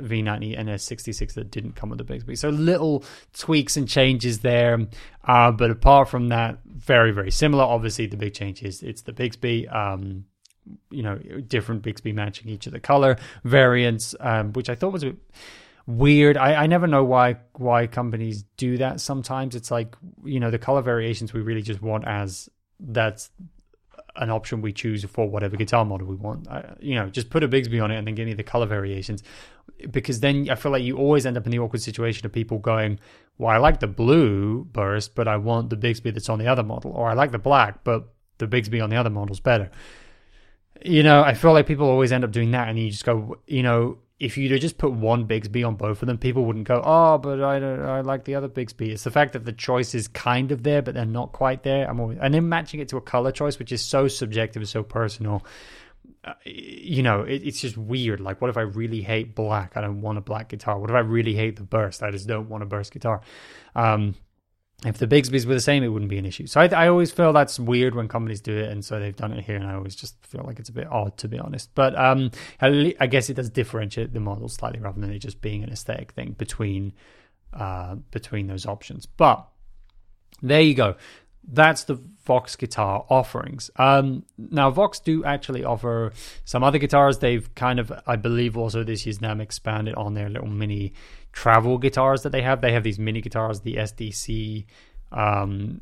V90 0.00 0.59
NS66 0.59 1.35
that 1.35 1.50
didn't 1.50 1.73
come 1.73 1.91
with 1.91 1.99
the 1.99 2.05
Bigsby. 2.05 2.37
So 2.37 2.50
little 2.50 3.05
tweaks 3.32 3.76
and 3.76 3.88
changes 3.88 4.41
there. 4.41 4.87
Uh, 5.25 5.50
but 5.53 5.70
apart 5.70 6.09
from 6.09 6.29
that, 6.29 6.59
very, 6.65 7.10
very 7.13 7.31
similar. 7.31 7.65
Obviously, 7.65 8.06
the 8.06 8.17
big 8.17 8.34
change 8.34 8.63
is 8.63 8.82
it's 8.82 9.03
the 9.03 9.13
Bigsby. 9.13 9.75
Um, 9.75 10.25
you 10.91 11.03
know, 11.03 11.17
different 11.17 11.82
Bigsby 11.82 12.15
matching 12.15 12.48
each 12.51 12.67
of 12.67 12.75
the 12.75 12.81
color 12.81 13.17
variants, 13.43 14.15
um, 14.20 14.53
which 14.53 14.69
I 14.69 14.75
thought 14.75 14.93
was 14.93 15.03
a 15.03 15.06
bit 15.06 15.19
weird. 15.87 16.37
I, 16.37 16.65
I 16.65 16.67
never 16.67 16.87
know 16.87 17.03
why 17.03 17.37
why 17.55 17.87
companies 17.87 18.44
do 18.56 18.77
that. 18.77 19.01
Sometimes 19.01 19.56
it's 19.56 19.70
like 19.70 19.96
you 20.25 20.39
know 20.39 20.51
the 20.51 20.58
color 20.58 20.82
variations 20.82 21.32
we 21.32 21.41
really 21.41 21.63
just 21.63 21.82
want 21.82 22.06
as 22.06 22.48
that's 22.79 23.31
an 24.19 24.31
option 24.31 24.60
we 24.60 24.72
choose 24.72 25.05
for 25.05 25.29
whatever 25.29 25.56
guitar 25.56 25.84
model 25.84 26.06
we 26.06 26.17
want. 26.17 26.48
I, 26.48 26.75
you 26.81 26.94
know, 26.94 27.08
just 27.08 27.31
put 27.31 27.43
a 27.43 27.48
Bigsby 27.48 27.82
on 27.82 27.91
it 27.91 27.96
and 27.96 28.06
then 28.06 28.15
give 28.15 28.27
me 28.27 28.34
the 28.34 28.43
color 28.43 28.67
variations, 28.67 29.22
because 29.91 30.20
then 30.20 30.48
I 30.51 30.55
feel 30.55 30.72
like 30.72 30.82
you 30.82 30.96
always 30.96 31.25
end 31.25 31.37
up 31.37 31.46
in 31.46 31.53
the 31.53 31.58
awkward 31.58 31.82
situation 31.82 32.27
of 32.27 32.32
people 32.32 32.58
going, 32.58 32.98
"Well, 33.39 33.51
I 33.51 33.58
like 33.58 33.81
the 33.81 33.87
blue 33.87 34.65
burst, 34.65 35.15
but 35.15 35.29
I 35.29 35.37
want 35.37 35.70
the 35.70 35.77
Bigsby 35.77 36.13
that's 36.13 36.29
on 36.29 36.39
the 36.39 36.46
other 36.46 36.63
model," 36.63 36.91
or 36.93 37.08
"I 37.08 37.15
like 37.15 37.31
the 37.31 37.39
black, 37.39 37.84
but 37.84 38.13
the 38.39 38.46
Bigsby 38.46 38.82
on 38.82 38.91
the 38.91 38.96
other 38.96 39.10
model's 39.10 39.41
better." 39.41 39.70
You 40.84 41.03
know, 41.03 41.22
I 41.22 41.34
feel 41.34 41.53
like 41.53 41.67
people 41.67 41.89
always 41.89 42.13
end 42.13 42.25
up 42.25 42.31
doing 42.31 42.51
that, 42.53 42.69
and 42.69 42.79
you 42.79 42.91
just 42.91 43.05
go, 43.05 43.39
you 43.46 43.63
know, 43.63 43.98
if 44.20 44.37
you'd 44.37 44.60
just 44.60 44.79
put 44.79 44.93
one 44.93 45.29
Bigsby 45.29 45.67
on 45.67 45.77
both 45.77 46.03
of 46.03 46.06
them, 46.06 46.19
people 46.19 46.44
wouldn't 46.44 46.67
go, 46.67 46.82
"Oh, 46.84 47.19
but 47.19 47.43
I 47.43 47.60
don't, 47.60 47.81
I 47.81 48.01
like 48.01 48.25
the 48.25 48.34
other 48.34 48.48
Bigsby." 48.48 48.89
It's 48.89 49.05
the 49.05 49.10
fact 49.10 49.32
that 49.34 49.44
the 49.44 49.53
choice 49.53 49.94
is 49.94 50.08
kind 50.08 50.51
of 50.51 50.65
there, 50.65 50.82
but 50.82 50.94
they're 50.94 51.05
not 51.05 51.32
quite 51.32 51.63
there. 51.63 51.89
I'm 51.89 52.01
always, 52.01 52.19
and 52.20 52.34
then 52.34 52.48
matching 52.48 52.81
it 52.81 52.89
to 52.89 52.96
a 52.96 53.01
color 53.01 53.31
choice, 53.31 53.58
which 53.58 53.70
is 53.70 53.84
so 53.84 54.08
subjective, 54.08 54.60
and 54.60 54.69
so 54.69 54.82
personal. 54.82 55.44
Uh, 56.25 56.32
you 56.44 57.03
know, 57.03 57.22
it, 57.22 57.43
it's 57.44 57.60
just 57.60 57.77
weird. 57.77 58.20
Like, 58.20 58.41
what 58.41 58.51
if 58.51 58.56
I 58.56 58.63
really 58.63 59.03
hate 59.03 59.37
black? 59.37 59.77
I 59.77 59.81
don't 59.81 60.01
want 60.01 60.19
a 60.19 60.22
black 60.22 60.48
guitar. 60.48 60.79
What 60.79 60.91
if 60.91 60.96
I 60.96 61.01
really 61.01 61.34
hate 61.34 61.56
the 61.56 61.63
burst? 61.63 62.03
I 62.03 62.10
just 62.10 62.27
don't 62.27 62.48
want 62.48 62.65
a 62.65 62.67
burst 62.67 62.93
guitar. 62.93 63.20
Um, 63.77 64.17
if 64.85 64.99
the 64.99 65.08
Bigsby's 65.08 65.44
were 65.44 65.55
the 65.55 65.61
same, 65.61 65.82
it 65.82 65.89
wouldn't 65.89 66.11
be 66.11 66.19
an 66.19 66.27
issue. 66.27 66.47
So 66.47 66.61
I, 66.61 66.67
I, 66.67 66.89
always 66.89 67.11
feel 67.11 67.32
that's 67.32 67.58
weird 67.58 67.97
when 67.97 68.06
companies 68.06 68.41
do 68.41 68.56
it, 68.56 68.70
and 68.70 68.85
so 68.85 69.01
they've 69.01 69.17
done 69.17 69.32
it 69.32 69.44
here, 69.44 69.56
and 69.56 69.67
I 69.67 69.75
always 69.75 69.97
just 69.97 70.15
feel 70.25 70.44
like 70.44 70.61
it's 70.61 70.69
a 70.69 70.73
bit 70.73 70.87
odd, 70.89 71.17
to 71.19 71.29
be 71.29 71.39
honest. 71.39 71.75
But 71.75 71.99
um, 71.99 72.31
I 72.61 73.08
guess 73.08 73.29
it 73.29 73.35
does 73.35 73.51
differentiate 73.51 74.13
the 74.13 74.20
models 74.20 74.55
slightly 74.55 74.79
rather 74.79 75.01
than 75.01 75.11
it 75.11 75.19
just 75.19 75.41
being 75.41 75.65
an 75.65 75.70
aesthetic 75.70 76.13
thing 76.13 76.37
between 76.39 76.93
uh, 77.53 77.97
between 78.13 78.47
those 78.47 78.67
options. 78.67 79.06
But 79.06 79.49
there 80.43 80.61
you 80.61 80.75
go. 80.75 80.94
That's 81.51 81.85
the 81.85 81.94
Vox 82.25 82.56
guitar 82.56 83.06
offerings. 83.08 83.70
Um, 83.77 84.27
now, 84.37 84.70
Vox 84.70 85.01
do 85.01 85.25
actually 85.25 85.65
offer 85.65 86.13
some 86.44 86.63
other 86.63 86.79
guitars. 86.79 87.19
They've 87.19 87.53
kind 87.55 87.81
of, 87.81 87.91
I 88.06 88.17
believe, 88.17 88.56
also 88.56 88.85
this 88.85 89.06
year's 89.06 89.19
NAMM 89.19 89.41
expanded 89.41 89.94
on 89.94 90.13
their 90.13 90.29
little 90.29 90.49
mini 90.49 90.93
travel 91.38 91.78
guitars 91.78 92.24
that 92.24 92.30
they 92.30 92.42
have. 92.42 92.60
They 92.60 92.72
have 92.72 92.82
these 92.82 92.98
mini 92.98 93.20
guitars, 93.20 93.60
the 93.60 93.74
SDC 93.74 94.64
um, 95.12 95.80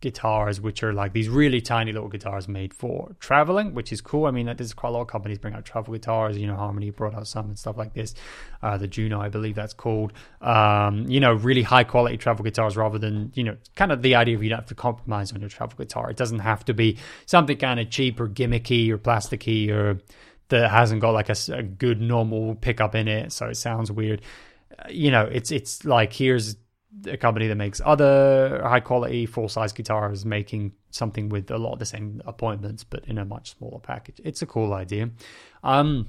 guitars, 0.00 0.62
which 0.62 0.82
are 0.82 0.94
like 0.94 1.12
these 1.12 1.28
really 1.28 1.60
tiny 1.60 1.92
little 1.92 2.08
guitars 2.08 2.48
made 2.48 2.72
for 2.72 3.14
traveling, 3.20 3.74
which 3.74 3.92
is 3.92 4.00
cool. 4.00 4.24
I 4.24 4.30
mean, 4.30 4.46
there's 4.46 4.72
quite 4.72 4.88
a 4.88 4.92
lot 4.92 5.02
of 5.02 5.08
companies 5.08 5.36
bring 5.36 5.52
out 5.52 5.66
travel 5.66 5.92
guitars. 5.92 6.38
You 6.38 6.46
know, 6.46 6.56
Harmony 6.56 6.88
brought 6.88 7.14
out 7.14 7.26
some 7.26 7.48
and 7.48 7.58
stuff 7.58 7.76
like 7.76 7.92
this. 7.92 8.14
Uh, 8.62 8.78
the 8.78 8.88
Juno, 8.88 9.20
I 9.20 9.28
believe 9.28 9.56
that's 9.56 9.74
called. 9.74 10.14
Um, 10.40 11.04
you 11.06 11.20
know, 11.20 11.34
really 11.34 11.64
high 11.64 11.84
quality 11.84 12.16
travel 12.16 12.42
guitars 12.42 12.74
rather 12.74 12.98
than, 12.98 13.30
you 13.34 13.44
know, 13.44 13.58
kind 13.76 13.92
of 13.92 14.00
the 14.00 14.14
idea 14.14 14.36
of 14.36 14.42
you 14.42 14.48
don't 14.48 14.60
have 14.60 14.68
to 14.68 14.74
compromise 14.74 15.34
on 15.34 15.40
your 15.40 15.50
travel 15.50 15.76
guitar. 15.76 16.08
It 16.08 16.16
doesn't 16.16 16.38
have 16.38 16.64
to 16.64 16.72
be 16.72 16.96
something 17.26 17.58
kind 17.58 17.78
of 17.78 17.90
cheap 17.90 18.18
or 18.18 18.26
gimmicky 18.26 18.88
or 18.88 18.96
plasticky 18.96 19.68
or 19.70 20.00
that 20.48 20.70
hasn't 20.70 21.02
got 21.02 21.10
like 21.10 21.28
a, 21.28 21.36
a 21.52 21.62
good 21.62 22.00
normal 22.00 22.54
pickup 22.54 22.94
in 22.94 23.06
it. 23.06 23.32
So 23.32 23.48
it 23.48 23.56
sounds 23.56 23.92
weird. 23.92 24.22
You 24.88 25.10
know, 25.10 25.22
it's, 25.24 25.50
it's 25.50 25.84
like, 25.84 26.12
here's 26.12 26.56
a 27.06 27.16
company 27.16 27.48
that 27.48 27.56
makes 27.56 27.80
other 27.84 28.60
high 28.62 28.80
quality 28.80 29.26
full 29.26 29.48
size 29.48 29.72
guitars 29.72 30.24
making 30.24 30.72
something 30.90 31.28
with 31.28 31.50
a 31.50 31.58
lot 31.58 31.72
of 31.72 31.78
the 31.78 31.86
same 31.86 32.22
appointments 32.24 32.84
but 32.84 33.04
in 33.06 33.18
a 33.18 33.24
much 33.24 33.56
smaller 33.56 33.80
package. 33.80 34.20
It's 34.24 34.42
a 34.42 34.46
cool 34.46 34.72
idea. 34.72 35.10
Um, 35.62 36.08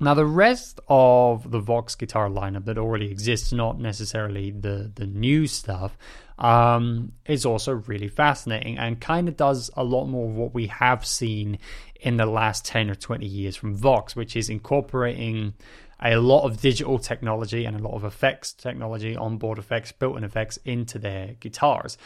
now 0.00 0.14
the 0.14 0.24
rest 0.24 0.80
of 0.88 1.50
the 1.50 1.60
vox 1.60 1.94
guitar 1.94 2.28
lineup 2.28 2.64
that 2.64 2.78
already 2.78 3.10
exists 3.10 3.52
not 3.52 3.78
necessarily 3.78 4.50
the 4.50 4.90
the 4.94 5.06
new 5.06 5.46
stuff 5.46 5.96
um, 6.38 7.12
is 7.26 7.44
also 7.44 7.72
really 7.72 8.08
fascinating 8.08 8.78
and 8.78 8.98
kind 8.98 9.28
of 9.28 9.36
does 9.36 9.70
a 9.76 9.84
lot 9.84 10.06
more 10.06 10.30
of 10.30 10.34
what 10.36 10.54
we 10.54 10.68
have 10.68 11.04
seen 11.04 11.58
in 12.00 12.16
the 12.16 12.24
last 12.24 12.64
10 12.64 12.88
or 12.90 12.94
20 12.94 13.26
years 13.26 13.56
from 13.56 13.74
vox 13.74 14.16
which 14.16 14.36
is 14.36 14.48
incorporating 14.48 15.52
a 16.02 16.16
lot 16.16 16.44
of 16.44 16.60
digital 16.60 16.98
technology 16.98 17.64
and 17.64 17.78
a 17.78 17.82
lot 17.82 17.94
of 17.94 18.04
effects 18.04 18.52
technology, 18.52 19.16
onboard 19.16 19.58
effects, 19.58 19.92
built 19.92 20.16
in 20.16 20.24
effects 20.24 20.58
into 20.64 20.98
their 20.98 21.34
guitars. 21.40 21.98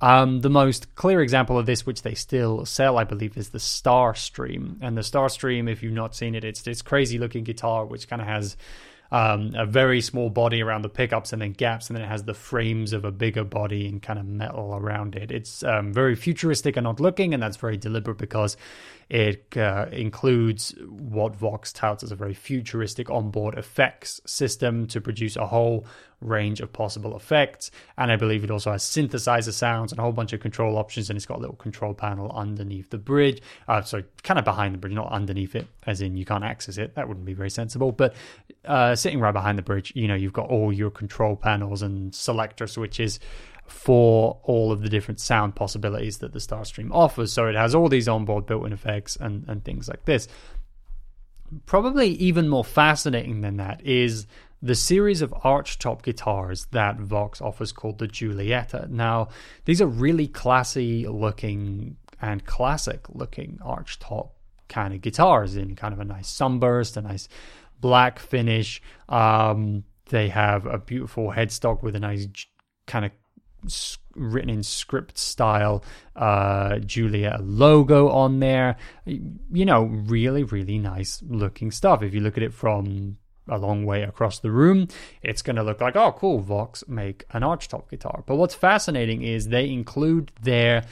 Um, 0.00 0.40
the 0.40 0.50
most 0.50 0.94
clear 0.96 1.22
example 1.22 1.58
of 1.58 1.66
this, 1.66 1.86
which 1.86 2.02
they 2.02 2.14
still 2.14 2.66
sell, 2.66 2.98
I 2.98 3.04
believe, 3.04 3.36
is 3.36 3.50
the 3.50 3.58
Starstream. 3.58 4.76
And 4.80 4.96
the 4.96 5.02
Starstream, 5.02 5.70
if 5.70 5.82
you've 5.82 5.92
not 5.92 6.14
seen 6.14 6.34
it, 6.34 6.44
it's 6.44 6.62
this 6.62 6.82
crazy 6.82 7.18
looking 7.18 7.44
guitar 7.44 7.86
which 7.86 8.08
kind 8.08 8.20
of 8.20 8.28
has 8.28 8.56
um, 9.12 9.54
a 9.56 9.64
very 9.64 10.00
small 10.00 10.28
body 10.28 10.60
around 10.60 10.82
the 10.82 10.88
pickups 10.88 11.32
and 11.32 11.40
then 11.40 11.52
gaps, 11.52 11.88
and 11.88 11.96
then 11.96 12.04
it 12.04 12.08
has 12.08 12.24
the 12.24 12.34
frames 12.34 12.92
of 12.92 13.04
a 13.04 13.12
bigger 13.12 13.44
body 13.44 13.86
and 13.86 14.02
kind 14.02 14.18
of 14.18 14.26
metal 14.26 14.74
around 14.74 15.14
it. 15.14 15.30
It's 15.30 15.62
um, 15.62 15.92
very 15.92 16.16
futuristic 16.16 16.76
and 16.76 16.86
odd 16.86 17.00
looking, 17.00 17.32
and 17.32 17.42
that's 17.42 17.56
very 17.56 17.76
deliberate 17.76 18.18
because 18.18 18.56
it 19.08 19.56
uh, 19.56 19.86
includes 19.92 20.74
what 20.88 21.36
Vox 21.36 21.72
touts 21.72 22.02
as 22.02 22.12
a 22.12 22.16
very 22.16 22.34
futuristic 22.34 23.10
onboard 23.10 23.56
effects 23.58 24.20
system 24.26 24.86
to 24.88 25.00
produce 25.00 25.36
a 25.36 25.46
whole 25.46 25.86
range 26.20 26.60
of 26.60 26.72
possible 26.72 27.16
effects. 27.16 27.70
And 27.98 28.10
I 28.10 28.16
believe 28.16 28.44
it 28.44 28.50
also 28.50 28.72
has 28.72 28.82
synthesizer 28.82 29.52
sounds 29.52 29.92
and 29.92 29.98
a 29.98 30.02
whole 30.02 30.12
bunch 30.12 30.32
of 30.32 30.40
control 30.40 30.76
options. 30.76 31.10
And 31.10 31.16
it's 31.16 31.26
got 31.26 31.38
a 31.38 31.40
little 31.40 31.56
control 31.56 31.94
panel 31.94 32.32
underneath 32.32 32.90
the 32.90 32.98
bridge. 32.98 33.42
Uh, 33.68 33.82
so 33.82 34.02
kind 34.22 34.38
of 34.38 34.44
behind 34.44 34.74
the 34.74 34.78
bridge, 34.78 34.94
not 34.94 35.12
underneath 35.12 35.54
it, 35.54 35.66
as 35.86 36.00
in 36.00 36.16
you 36.16 36.24
can't 36.24 36.44
access 36.44 36.78
it. 36.78 36.94
That 36.94 37.08
wouldn't 37.08 37.26
be 37.26 37.34
very 37.34 37.50
sensible. 37.50 37.92
But 37.92 38.14
uh, 38.64 38.94
sitting 38.94 39.20
right 39.20 39.32
behind 39.32 39.58
the 39.58 39.62
bridge, 39.62 39.92
you 39.94 40.08
know, 40.08 40.14
you've 40.14 40.32
got 40.32 40.48
all 40.48 40.72
your 40.72 40.90
control 40.90 41.36
panels 41.36 41.82
and 41.82 42.14
selector 42.14 42.66
switches 42.66 43.20
for 43.66 44.40
all 44.42 44.72
of 44.72 44.82
the 44.82 44.88
different 44.88 45.20
sound 45.20 45.56
possibilities 45.56 46.18
that 46.18 46.32
the 46.32 46.38
Starstream 46.38 46.90
offers. 46.92 47.32
So 47.32 47.46
it 47.46 47.54
has 47.54 47.74
all 47.74 47.88
these 47.88 48.08
onboard 48.08 48.46
built 48.46 48.66
in 48.66 48.72
effects 48.72 49.16
and, 49.16 49.44
and 49.48 49.64
things 49.64 49.88
like 49.88 50.04
this. 50.04 50.28
Probably 51.66 52.08
even 52.08 52.48
more 52.48 52.64
fascinating 52.64 53.40
than 53.40 53.56
that 53.58 53.84
is 53.84 54.26
the 54.60 54.74
series 54.74 55.20
of 55.20 55.30
archtop 55.44 56.02
guitars 56.02 56.66
that 56.72 56.98
Vox 56.98 57.40
offers 57.40 57.70
called 57.70 57.98
the 57.98 58.08
Giulietta. 58.08 58.88
Now, 58.90 59.28
these 59.66 59.82
are 59.82 59.86
really 59.86 60.26
classy 60.26 61.06
looking 61.06 61.96
and 62.20 62.44
classic 62.46 63.06
looking 63.10 63.58
archtop 63.62 64.30
kind 64.68 64.94
of 64.94 65.02
guitars 65.02 65.56
in 65.56 65.76
kind 65.76 65.92
of 65.92 66.00
a 66.00 66.04
nice 66.04 66.28
sunburst, 66.28 66.96
a 66.96 67.02
nice 67.02 67.28
black 67.80 68.18
finish. 68.18 68.80
Um, 69.08 69.84
they 70.08 70.28
have 70.30 70.64
a 70.64 70.78
beautiful 70.78 71.32
headstock 71.32 71.82
with 71.82 71.94
a 71.94 72.00
nice 72.00 72.26
kind 72.86 73.04
of 73.04 73.10
written 74.14 74.50
in 74.50 74.62
script 74.62 75.18
style 75.18 75.84
uh 76.16 76.78
Julia 76.78 77.38
logo 77.40 78.08
on 78.08 78.40
there. 78.40 78.76
You 79.06 79.64
know 79.64 79.84
really 79.84 80.44
really 80.44 80.78
nice 80.78 81.22
looking 81.26 81.70
stuff. 81.70 82.02
If 82.02 82.14
you 82.14 82.20
look 82.20 82.36
at 82.36 82.42
it 82.42 82.54
from 82.54 83.18
a 83.48 83.58
long 83.58 83.84
way 83.84 84.02
across 84.02 84.38
the 84.38 84.50
room 84.50 84.88
it's 85.20 85.42
going 85.42 85.56
to 85.56 85.62
look 85.62 85.78
like 85.78 85.96
oh 85.96 86.12
cool 86.12 86.40
Vox 86.40 86.82
make 86.88 87.24
an 87.32 87.42
archtop 87.42 87.90
guitar. 87.90 88.24
But 88.26 88.36
what's 88.36 88.54
fascinating 88.54 89.22
is 89.22 89.48
they 89.48 89.68
include 89.68 90.32
their 90.40 90.84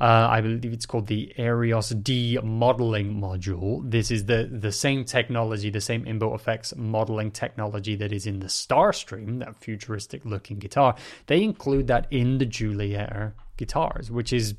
uh, 0.00 0.28
I 0.30 0.40
believe 0.40 0.72
it's 0.72 0.86
called 0.86 1.06
the 1.06 1.32
Arios 1.38 2.02
D 2.02 2.38
modeling 2.42 3.20
module. 3.20 3.88
This 3.88 4.10
is 4.10 4.26
the, 4.26 4.48
the 4.50 4.72
same 4.72 5.04
technology, 5.04 5.70
the 5.70 5.80
same 5.80 6.04
inbuilt 6.04 6.34
effects 6.34 6.74
modeling 6.76 7.30
technology 7.30 7.96
that 7.96 8.12
is 8.12 8.26
in 8.26 8.40
the 8.40 8.46
Starstream, 8.46 9.38
that 9.40 9.56
futuristic 9.56 10.24
looking 10.24 10.58
guitar. 10.58 10.96
They 11.26 11.42
include 11.42 11.86
that 11.88 12.06
in 12.10 12.38
the 12.38 12.46
Giulietta 12.46 13.32
guitars, 13.56 14.10
which 14.10 14.32
is 14.32 14.54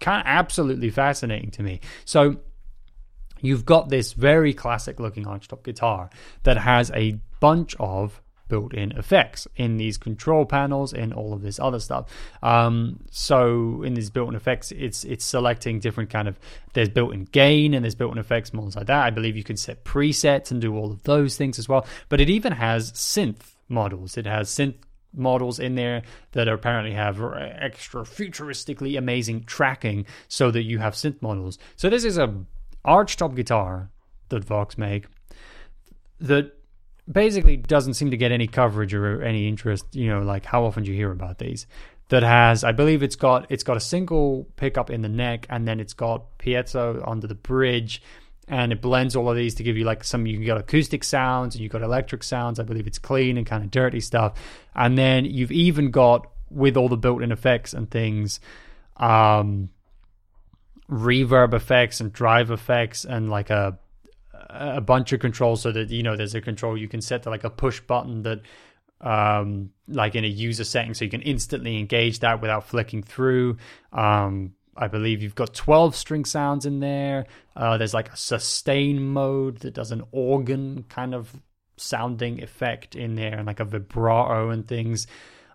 kind 0.00 0.20
of 0.20 0.26
absolutely 0.26 0.90
fascinating 0.90 1.50
to 1.52 1.62
me. 1.62 1.80
So 2.04 2.36
you've 3.40 3.64
got 3.64 3.88
this 3.88 4.12
very 4.12 4.52
classic 4.52 5.00
looking 5.00 5.24
archtop 5.24 5.62
guitar 5.62 6.10
that 6.42 6.58
has 6.58 6.90
a 6.92 7.20
bunch 7.40 7.76
of 7.78 8.20
built-in 8.48 8.92
effects 8.92 9.46
in 9.56 9.76
these 9.76 9.98
control 9.98 10.44
panels 10.44 10.92
and 10.92 11.12
all 11.12 11.32
of 11.32 11.42
this 11.42 11.58
other 11.60 11.78
stuff. 11.78 12.10
Um, 12.42 13.00
so 13.10 13.82
in 13.82 13.94
these 13.94 14.10
built-in 14.10 14.34
effects, 14.34 14.72
it's 14.72 15.04
it's 15.04 15.24
selecting 15.24 15.80
different 15.80 16.10
kind 16.10 16.28
of 16.28 16.38
there's 16.72 16.88
built-in 16.88 17.24
gain 17.24 17.74
and 17.74 17.84
there's 17.84 17.94
built-in 17.94 18.18
effects 18.18 18.52
models 18.52 18.76
like 18.76 18.86
that. 18.86 19.04
I 19.04 19.10
believe 19.10 19.36
you 19.36 19.44
can 19.44 19.56
set 19.56 19.84
presets 19.84 20.50
and 20.50 20.60
do 20.60 20.76
all 20.76 20.90
of 20.90 21.02
those 21.04 21.36
things 21.36 21.58
as 21.58 21.68
well. 21.68 21.86
But 22.08 22.20
it 22.20 22.30
even 22.30 22.52
has 22.52 22.92
synth 22.92 23.54
models. 23.68 24.16
It 24.16 24.26
has 24.26 24.50
synth 24.50 24.76
models 25.14 25.58
in 25.58 25.74
there 25.74 26.02
that 26.32 26.48
apparently 26.48 26.92
have 26.92 27.20
extra 27.32 28.02
futuristically 28.02 28.98
amazing 28.98 29.44
tracking 29.44 30.06
so 30.28 30.50
that 30.50 30.62
you 30.62 30.78
have 30.78 30.94
synth 30.94 31.20
models. 31.22 31.58
So 31.76 31.88
this 31.88 32.04
is 32.04 32.18
a 32.18 32.34
archtop 32.84 33.34
guitar 33.34 33.90
that 34.28 34.44
Vox 34.44 34.78
make 34.78 35.06
that 36.20 36.52
basically 37.10 37.56
doesn't 37.56 37.94
seem 37.94 38.10
to 38.10 38.16
get 38.16 38.32
any 38.32 38.46
coverage 38.46 38.94
or 38.94 39.22
any 39.22 39.48
interest. 39.48 39.86
You 39.92 40.08
know, 40.08 40.22
like 40.22 40.44
how 40.44 40.64
often 40.64 40.84
do 40.84 40.90
you 40.90 40.96
hear 40.96 41.10
about 41.10 41.38
these? 41.38 41.66
That 42.08 42.22
has, 42.22 42.64
I 42.64 42.72
believe 42.72 43.02
it's 43.02 43.16
got 43.16 43.46
it's 43.50 43.62
got 43.62 43.76
a 43.76 43.80
single 43.80 44.48
pickup 44.56 44.90
in 44.90 45.02
the 45.02 45.08
neck, 45.08 45.46
and 45.50 45.68
then 45.68 45.78
it's 45.78 45.92
got 45.92 46.38
piezo 46.38 47.06
under 47.06 47.26
the 47.26 47.34
bridge, 47.34 48.02
and 48.46 48.72
it 48.72 48.80
blends 48.80 49.14
all 49.14 49.28
of 49.28 49.36
these 49.36 49.54
to 49.56 49.62
give 49.62 49.76
you 49.76 49.84
like 49.84 50.04
some. 50.04 50.26
You 50.26 50.44
got 50.46 50.58
acoustic 50.58 51.04
sounds 51.04 51.54
and 51.54 51.62
you've 51.62 51.72
got 51.72 51.82
electric 51.82 52.22
sounds. 52.22 52.58
I 52.58 52.62
believe 52.62 52.86
it's 52.86 52.98
clean 52.98 53.36
and 53.36 53.46
kind 53.46 53.62
of 53.62 53.70
dirty 53.70 54.00
stuff, 54.00 54.38
and 54.74 54.96
then 54.96 55.26
you've 55.26 55.52
even 55.52 55.90
got 55.90 56.30
with 56.50 56.78
all 56.78 56.88
the 56.88 56.96
built-in 56.96 57.30
effects 57.30 57.74
and 57.74 57.90
things. 57.90 58.40
Um, 58.96 59.68
reverb 60.90 61.52
effects 61.52 62.00
and 62.00 62.12
drive 62.12 62.50
effects 62.50 63.04
and 63.04 63.28
like 63.28 63.50
a 63.50 63.78
a 64.50 64.80
bunch 64.80 65.12
of 65.12 65.20
controls 65.20 65.62
so 65.62 65.72
that 65.72 65.90
you 65.90 66.02
know 66.02 66.16
there's 66.16 66.34
a 66.34 66.40
control 66.40 66.76
you 66.76 66.88
can 66.88 67.00
set 67.00 67.22
to 67.22 67.30
like 67.30 67.44
a 67.44 67.50
push 67.50 67.80
button 67.80 68.22
that 68.22 68.40
um 69.00 69.70
like 69.86 70.14
in 70.14 70.24
a 70.24 70.28
user 70.28 70.64
setting 70.64 70.94
so 70.94 71.04
you 71.04 71.10
can 71.10 71.22
instantly 71.22 71.78
engage 71.78 72.18
that 72.20 72.40
without 72.40 72.66
flicking 72.66 73.02
through 73.02 73.56
um 73.92 74.52
I 74.78 74.86
believe 74.86 75.22
you've 75.22 75.34
got 75.34 75.54
12 75.54 75.96
string 75.96 76.24
sounds 76.24 76.64
in 76.64 76.78
there. 76.78 77.26
Uh, 77.56 77.78
there's 77.78 77.94
like 77.94 78.12
a 78.12 78.16
sustain 78.16 79.02
mode 79.02 79.58
that 79.58 79.74
does 79.74 79.90
an 79.90 80.04
organ 80.12 80.84
kind 80.88 81.16
of 81.16 81.34
sounding 81.76 82.42
effect 82.42 82.94
in 82.94 83.16
there 83.16 83.36
and 83.36 83.46
like 83.46 83.58
a 83.58 83.64
vibrato 83.64 84.50
and 84.50 84.68
things. 84.68 85.08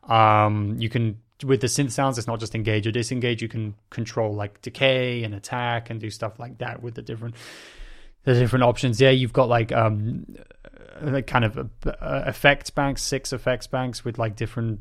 Um, 0.03 0.75
you 0.77 0.89
can 0.89 1.19
with 1.43 1.61
the 1.61 1.67
synth 1.67 1.91
sounds, 1.91 2.17
it's 2.17 2.27
not 2.27 2.39
just 2.39 2.55
engage 2.55 2.87
or 2.87 2.91
disengage. 2.91 3.41
You 3.41 3.47
can 3.47 3.75
control 3.89 4.33
like 4.33 4.61
decay 4.61 5.23
and 5.23 5.33
attack 5.33 5.89
and 5.89 5.99
do 5.99 6.09
stuff 6.09 6.39
like 6.39 6.59
that 6.59 6.81
with 6.81 6.95
the 6.95 7.01
different 7.01 7.35
the 8.23 8.33
different 8.33 8.63
options. 8.63 8.99
Yeah, 9.01 9.09
you've 9.09 9.33
got 9.33 9.49
like 9.49 9.71
um 9.71 10.25
like 11.01 11.27
kind 11.27 11.45
of 11.45 11.57
uh, 11.57 12.23
effects 12.27 12.69
banks, 12.69 13.01
six 13.01 13.33
effects 13.33 13.67
banks 13.67 14.05
with 14.05 14.17
like 14.17 14.35
different 14.35 14.79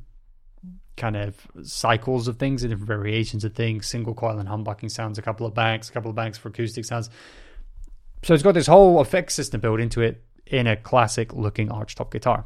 kind 0.97 1.17
of 1.17 1.35
cycles 1.63 2.29
of 2.29 2.39
things 2.39 2.63
and 2.63 2.71
different 2.71 2.87
variations 2.87 3.45
of 3.45 3.55
things, 3.55 3.87
single 3.87 4.15
coil 4.15 4.39
and 4.39 4.49
humbucking 4.49 4.91
sounds, 4.91 5.19
a 5.19 5.23
couple 5.23 5.47
of 5.47 5.55
banks, 5.55 5.89
a 5.89 5.93
couple 5.93 6.11
of 6.11 6.17
banks 6.17 6.39
for 6.39 6.49
acoustic 6.49 6.85
sounds. 6.85 7.11
So 8.23 8.35
it's 8.35 8.43
got 8.43 8.53
this 8.53 8.67
whole 8.67 9.01
effects 9.01 9.35
system 9.35 9.61
built 9.61 9.81
into 9.81 10.01
it 10.03 10.23
in 10.47 10.67
a 10.67 10.77
classic 10.77 11.33
looking 11.33 11.69
archtop 11.69 12.11
guitar. 12.11 12.45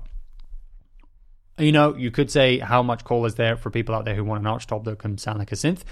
You 1.59 1.73
know, 1.73 1.97
you 1.97 2.11
could 2.11 2.31
say 2.31 2.59
how 2.59 2.83
much 2.83 3.05
call 3.05 3.25
is 3.27 3.35
there 3.35 3.57
for 3.57 3.71
people 3.71 3.95
out 3.95 4.05
there 4.05 4.15
who 4.15 4.25
want 4.25 4.47
an 4.47 4.53
archtop 4.53 4.85
that 4.85 4.99
can 4.99 5.19
sound 5.19 5.39
like 5.39 5.53
a 5.53 5.55
synth. 5.55 5.83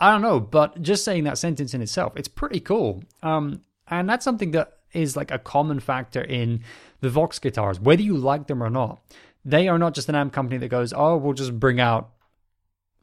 I 0.00 0.10
don't 0.10 0.22
know, 0.22 0.40
but 0.40 0.82
just 0.82 1.04
saying 1.04 1.24
that 1.24 1.38
sentence 1.38 1.74
in 1.74 1.82
itself, 1.82 2.12
it's 2.16 2.28
pretty 2.28 2.60
cool. 2.60 3.04
Um, 3.22 3.62
and 3.92 4.08
that's 4.08 4.24
something 4.24 4.52
that 4.52 4.78
is 4.92 5.16
like 5.16 5.30
a 5.30 5.38
common 5.38 5.80
factor 5.80 6.22
in 6.22 6.62
the 7.00 7.10
Vox 7.10 7.38
guitars, 7.38 7.80
whether 7.80 8.02
you 8.02 8.16
like 8.16 8.46
them 8.46 8.62
or 8.62 8.70
not. 8.70 9.00
they 9.44 9.68
are 9.68 9.78
not 9.78 9.94
just 9.94 10.08
an 10.08 10.14
amp 10.14 10.32
company 10.32 10.58
that 10.58 10.68
goes, 10.68 10.92
oh, 10.92 11.16
we'll 11.16 11.32
just 11.32 11.58
bring 11.58 11.80
out, 11.80 12.10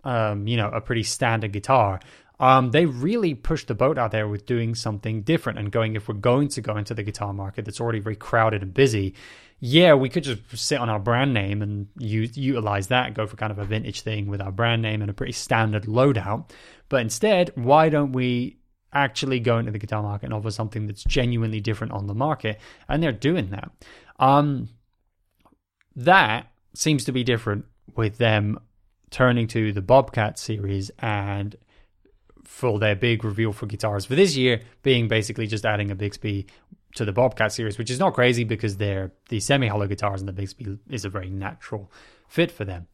um, 0.03 0.48
you 0.48 0.55
know, 0.55 0.69
a 0.69 0.79
pretty 0.79 1.03
standard 1.03 1.51
guitar. 1.51 2.00
Um, 2.39 2.72
they 2.72 2.86
really 2.86 3.34
pushed 3.34 3.67
the 3.67 3.75
boat 3.75 3.98
out 3.98 4.12
there 4.12 4.27
with 4.27 4.46
doing 4.46 4.74
something 4.74 5.24
different 5.24 5.60
and 5.60 5.69
going, 5.69 5.96
if 5.96 6.08
we're 6.08 6.13
going 6.13 6.48
to 6.50 6.62
go 6.62 6.77
into 6.77 6.93
the 6.93 7.03
guitar 7.03 7.34
market 7.34 7.65
that's 7.65 7.81
already 7.81 8.00
very 8.00 8.15
crowded 8.15 8.63
and 8.63 8.74
busy, 8.74 9.13
yeah, 9.60 9.93
we 9.93 10.08
could 10.08 10.24
just 10.24 10.41
sit 10.55 10.79
on 10.79 10.89
our 10.89 11.00
brand 11.00 11.34
name 11.34 11.62
and 11.62 11.88
use, 11.98 12.38
utilize 12.38 12.88
that, 12.88 13.13
go 13.13 13.27
for 13.27 13.36
kind 13.36 13.51
of 13.51 13.60
a 13.60 13.65
vintage 13.65 14.01
thing 14.01 14.27
with 14.27 14.41
our 14.41 14.53
brand 14.53 14.81
name 14.81 15.01
and 15.01 15.12
a 15.12 15.13
pretty 15.13 15.34
standard 15.34 15.84
loadout. 15.84 16.50
But 16.88 17.01
instead, 17.01 17.51
why 17.55 17.89
don't 17.89 18.13
we 18.13 18.59
actually 18.93 19.39
go 19.39 19.58
into 19.58 19.72
the 19.72 19.79
guitar 19.79 20.01
market 20.01 20.25
and 20.25 20.34
offer 20.34 20.51
something 20.51 20.88
that's 20.88 21.03
genuinely 21.03 21.60
different 21.60 21.93
on 21.93 22.08
the 22.08 22.15
market? 22.15 22.60
And 22.88 23.01
they're 23.01 23.12
doing 23.12 23.50
that. 23.50 23.72
Um, 24.19 24.69
that 25.96 26.51
seems 26.74 27.03
to 27.05 27.12
be 27.12 27.24
different 27.24 27.65
with 27.96 28.17
them 28.17 28.60
turning 29.10 29.48
to 29.48 29.72
the 29.72 29.81
Bobcat 29.81 30.38
series 30.38 30.91
and 31.00 31.55
for 32.43 32.79
their 32.79 32.96
big 32.96 33.24
reveal 33.24 33.53
for 33.53 33.65
guitars 33.65 34.05
for 34.05 34.15
this 34.15 34.36
year 34.36 34.62
being 34.81 35.08
basically 35.08 35.48
just 35.48 35.65
adding 35.65 35.91
a 35.91 35.96
Bigsby 35.96 36.48
to 36.96 37.05
the 37.05 37.12
Bobcat 37.12 37.51
series, 37.51 37.77
which 37.77 37.91
is 37.91 38.00
not 38.00 38.13
crazy 38.13 38.43
because 38.43 38.77
they're 38.77 39.12
the 39.29 39.39
semi 39.39 39.67
hollow 39.67 39.88
guitars 39.88 40.22
and 40.22 40.27
the 40.27 40.34
Bigsby 40.34 40.79
is 40.89 41.05
a 41.05 41.10
very 41.10 41.29
natural 41.29 41.91
fit 42.27 42.51
for 42.51 42.65
them. 42.65 42.88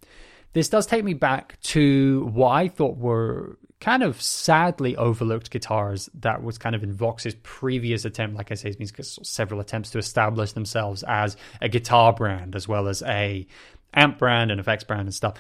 This 0.54 0.70
does 0.70 0.86
take 0.86 1.04
me 1.04 1.14
back 1.14 1.60
to 1.62 2.30
what 2.34 2.50
I 2.50 2.68
thought 2.68 2.98
were 2.98 3.58
kind 3.86 4.02
of 4.02 4.20
sadly 4.20 4.98
overlooked 4.98 5.52
guitars 5.52 6.10
that 6.16 6.42
was 6.42 6.58
kind 6.58 6.74
of 6.74 6.82
in 6.82 6.92
Vox's 6.92 7.36
previous 7.44 8.04
attempt, 8.04 8.36
like 8.36 8.52
I 8.52 8.56
say, 8.56 8.76
means 8.80 9.20
several 9.22 9.60
attempts 9.60 9.92
to 9.92 10.00
establish 10.00 10.54
themselves 10.54 11.04
as 11.04 11.38
a 11.62 11.70
guitar 11.70 12.12
brand 12.12 12.56
as 12.56 12.68
well 12.68 12.88
as 12.88 13.04
a 13.04 13.46
amp 13.94 14.18
brand 14.18 14.50
and 14.50 14.60
effects 14.60 14.84
brand 14.84 15.04
and 15.04 15.14
stuff 15.14 15.36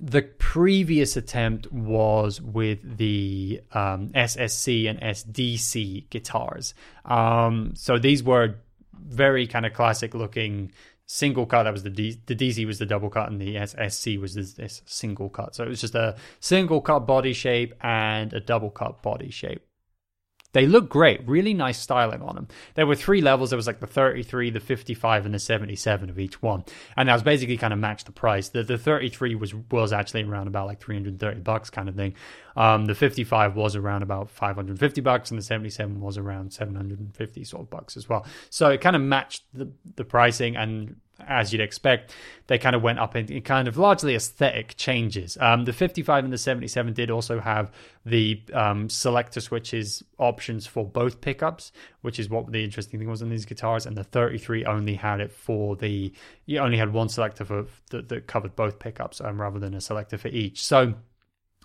the 0.00 0.22
previous 0.22 1.18
attempt 1.18 1.70
was 1.70 2.40
with 2.40 2.96
the 2.96 3.60
um, 3.72 4.08
SSC 4.08 4.90
and 4.90 5.00
SDC 5.00 6.10
guitars. 6.10 6.74
Um, 7.04 7.74
so 7.76 7.98
these 7.98 8.20
were 8.20 8.56
very 9.00 9.46
kind 9.46 9.64
of 9.64 9.74
classic 9.74 10.12
looking 10.12 10.72
single 11.12 11.44
cut. 11.44 11.64
That 11.64 11.72
was 11.72 11.82
the 11.82 11.90
D- 11.90 12.20
the 12.24 12.34
DC 12.34 12.66
was 12.66 12.78
the 12.78 12.86
double 12.86 13.10
cut, 13.10 13.30
and 13.30 13.40
the 13.40 13.56
SSC 13.56 14.18
was 14.18 14.34
this, 14.34 14.54
this 14.54 14.82
single 14.86 15.28
cut. 15.28 15.54
So 15.54 15.64
it 15.64 15.68
was 15.68 15.80
just 15.80 15.94
a 15.94 16.16
single 16.40 16.80
cut 16.80 17.00
body 17.00 17.34
shape 17.34 17.74
and 17.82 18.32
a 18.32 18.40
double 18.40 18.70
cut 18.70 19.02
body 19.02 19.30
shape. 19.30 19.62
They 20.52 20.66
look 20.66 20.88
great, 20.88 21.26
really 21.26 21.54
nice 21.54 21.78
styling 21.78 22.22
on 22.22 22.34
them. 22.34 22.48
There 22.74 22.86
were 22.86 22.94
three 22.94 23.20
levels. 23.20 23.50
There 23.50 23.56
was 23.56 23.66
like 23.66 23.80
the 23.80 23.86
33, 23.86 24.50
the 24.50 24.60
55, 24.60 25.24
and 25.24 25.34
the 25.34 25.38
77 25.38 26.10
of 26.10 26.18
each 26.18 26.42
one, 26.42 26.64
and 26.96 27.08
that 27.08 27.14
was 27.14 27.22
basically 27.22 27.56
kind 27.56 27.72
of 27.72 27.78
matched 27.78 28.06
the 28.06 28.12
price. 28.12 28.48
The 28.48 28.62
the 28.62 28.78
33 28.78 29.34
was 29.34 29.54
was 29.70 29.92
actually 29.92 30.24
around 30.24 30.48
about 30.48 30.66
like 30.66 30.80
330 30.80 31.40
bucks 31.40 31.70
kind 31.70 31.88
of 31.88 31.94
thing. 31.94 32.14
Um, 32.54 32.84
the 32.84 32.94
55 32.94 33.56
was 33.56 33.76
around 33.76 34.02
about 34.02 34.30
550 34.30 35.00
bucks, 35.00 35.30
and 35.30 35.38
the 35.38 35.42
77 35.42 36.00
was 36.00 36.18
around 36.18 36.52
750 36.52 37.44
sort 37.44 37.62
of 37.62 37.70
bucks 37.70 37.96
as 37.96 38.08
well. 38.08 38.26
So 38.50 38.68
it 38.68 38.80
kind 38.80 38.96
of 38.96 39.02
matched 39.02 39.44
the 39.54 39.70
the 39.96 40.04
pricing 40.04 40.56
and 40.56 40.96
as 41.28 41.52
you'd 41.52 41.60
expect, 41.60 42.14
they 42.46 42.58
kind 42.58 42.76
of 42.76 42.82
went 42.82 42.98
up 42.98 43.16
in, 43.16 43.30
in 43.30 43.42
kind 43.42 43.68
of 43.68 43.76
largely 43.76 44.14
aesthetic 44.14 44.76
changes. 44.76 45.38
Um, 45.40 45.64
the 45.64 45.72
55 45.72 46.24
and 46.24 46.32
the 46.32 46.38
77 46.38 46.92
did 46.92 47.10
also 47.10 47.40
have 47.40 47.70
the 48.04 48.42
um, 48.52 48.88
selector 48.88 49.40
switches 49.40 50.02
options 50.18 50.66
for 50.66 50.84
both 50.84 51.20
pickups, 51.20 51.72
which 52.00 52.18
is 52.18 52.28
what 52.28 52.50
the 52.50 52.62
interesting 52.62 52.98
thing 52.98 53.08
was 53.08 53.22
on 53.22 53.30
these 53.30 53.44
guitars. 53.44 53.86
And 53.86 53.96
the 53.96 54.04
33 54.04 54.64
only 54.64 54.94
had 54.94 55.20
it 55.20 55.32
for 55.32 55.76
the, 55.76 56.12
you 56.46 56.58
only 56.58 56.78
had 56.78 56.92
one 56.92 57.08
selector 57.08 57.44
for 57.44 57.66
that, 57.90 58.08
that 58.08 58.26
covered 58.26 58.56
both 58.56 58.78
pickups 58.78 59.20
um, 59.20 59.40
rather 59.40 59.58
than 59.58 59.74
a 59.74 59.80
selector 59.80 60.18
for 60.18 60.28
each. 60.28 60.64
So 60.64 60.94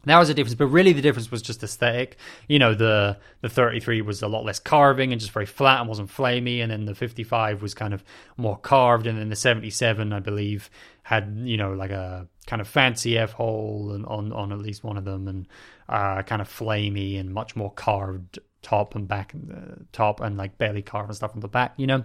that 0.10 0.18
was 0.18 0.30
a 0.30 0.34
difference, 0.34 0.56
but 0.56 0.68
really 0.68 0.94
the 0.94 1.02
difference 1.02 1.32
was 1.32 1.42
just 1.42 1.64
aesthetic. 1.64 2.18
You 2.48 2.60
know, 2.60 2.74
the 2.74 3.18
the 3.42 3.50
33 3.50 4.02
was 4.02 4.22
a 4.22 4.28
lot 4.28 4.46
less 4.46 4.60
carving 4.60 5.12
and 5.12 5.20
just 5.20 5.32
very 5.32 5.46
flat 5.46 5.80
and 5.80 5.90
wasn't 5.90 6.10
flamey, 6.10 6.62
and 6.62 6.72
then 6.72 6.86
the 6.86 6.96
55 6.96 7.62
was 7.62 7.74
kind 7.74 7.94
of 7.94 8.04
more 8.38 8.58
carved, 8.58 9.08
and 9.08 9.18
then 9.18 9.30
the 9.30 9.36
77, 9.36 10.14
I 10.14 10.20
believe, 10.20 10.70
had 11.04 11.38
you 11.44 11.58
know 11.58 11.74
like 11.74 11.92
a 11.92 12.28
kind 12.46 12.62
of 12.62 12.68
fancy 12.68 13.18
F 13.18 13.34
hole 13.34 13.92
and 13.94 14.06
on 14.06 14.32
on 14.32 14.52
at 14.52 14.60
least 14.60 14.84
one 14.84 14.98
of 14.98 15.06
them, 15.06 15.28
and 15.28 15.48
uh, 15.90 16.22
kind 16.24 16.42
of 16.42 16.50
flamey 16.50 17.20
and 17.20 17.34
much 17.34 17.56
more 17.56 17.72
carved 17.72 18.40
top 18.62 18.96
and 18.96 19.08
back 19.08 19.34
uh, 19.34 19.76
top 19.94 20.20
and 20.20 20.36
like 20.36 20.58
barely 20.58 20.82
carved 20.82 21.10
and 21.10 21.16
stuff 21.16 21.32
on 21.34 21.40
the 21.40 21.48
back. 21.48 21.74
You 21.78 21.88
know, 21.88 22.04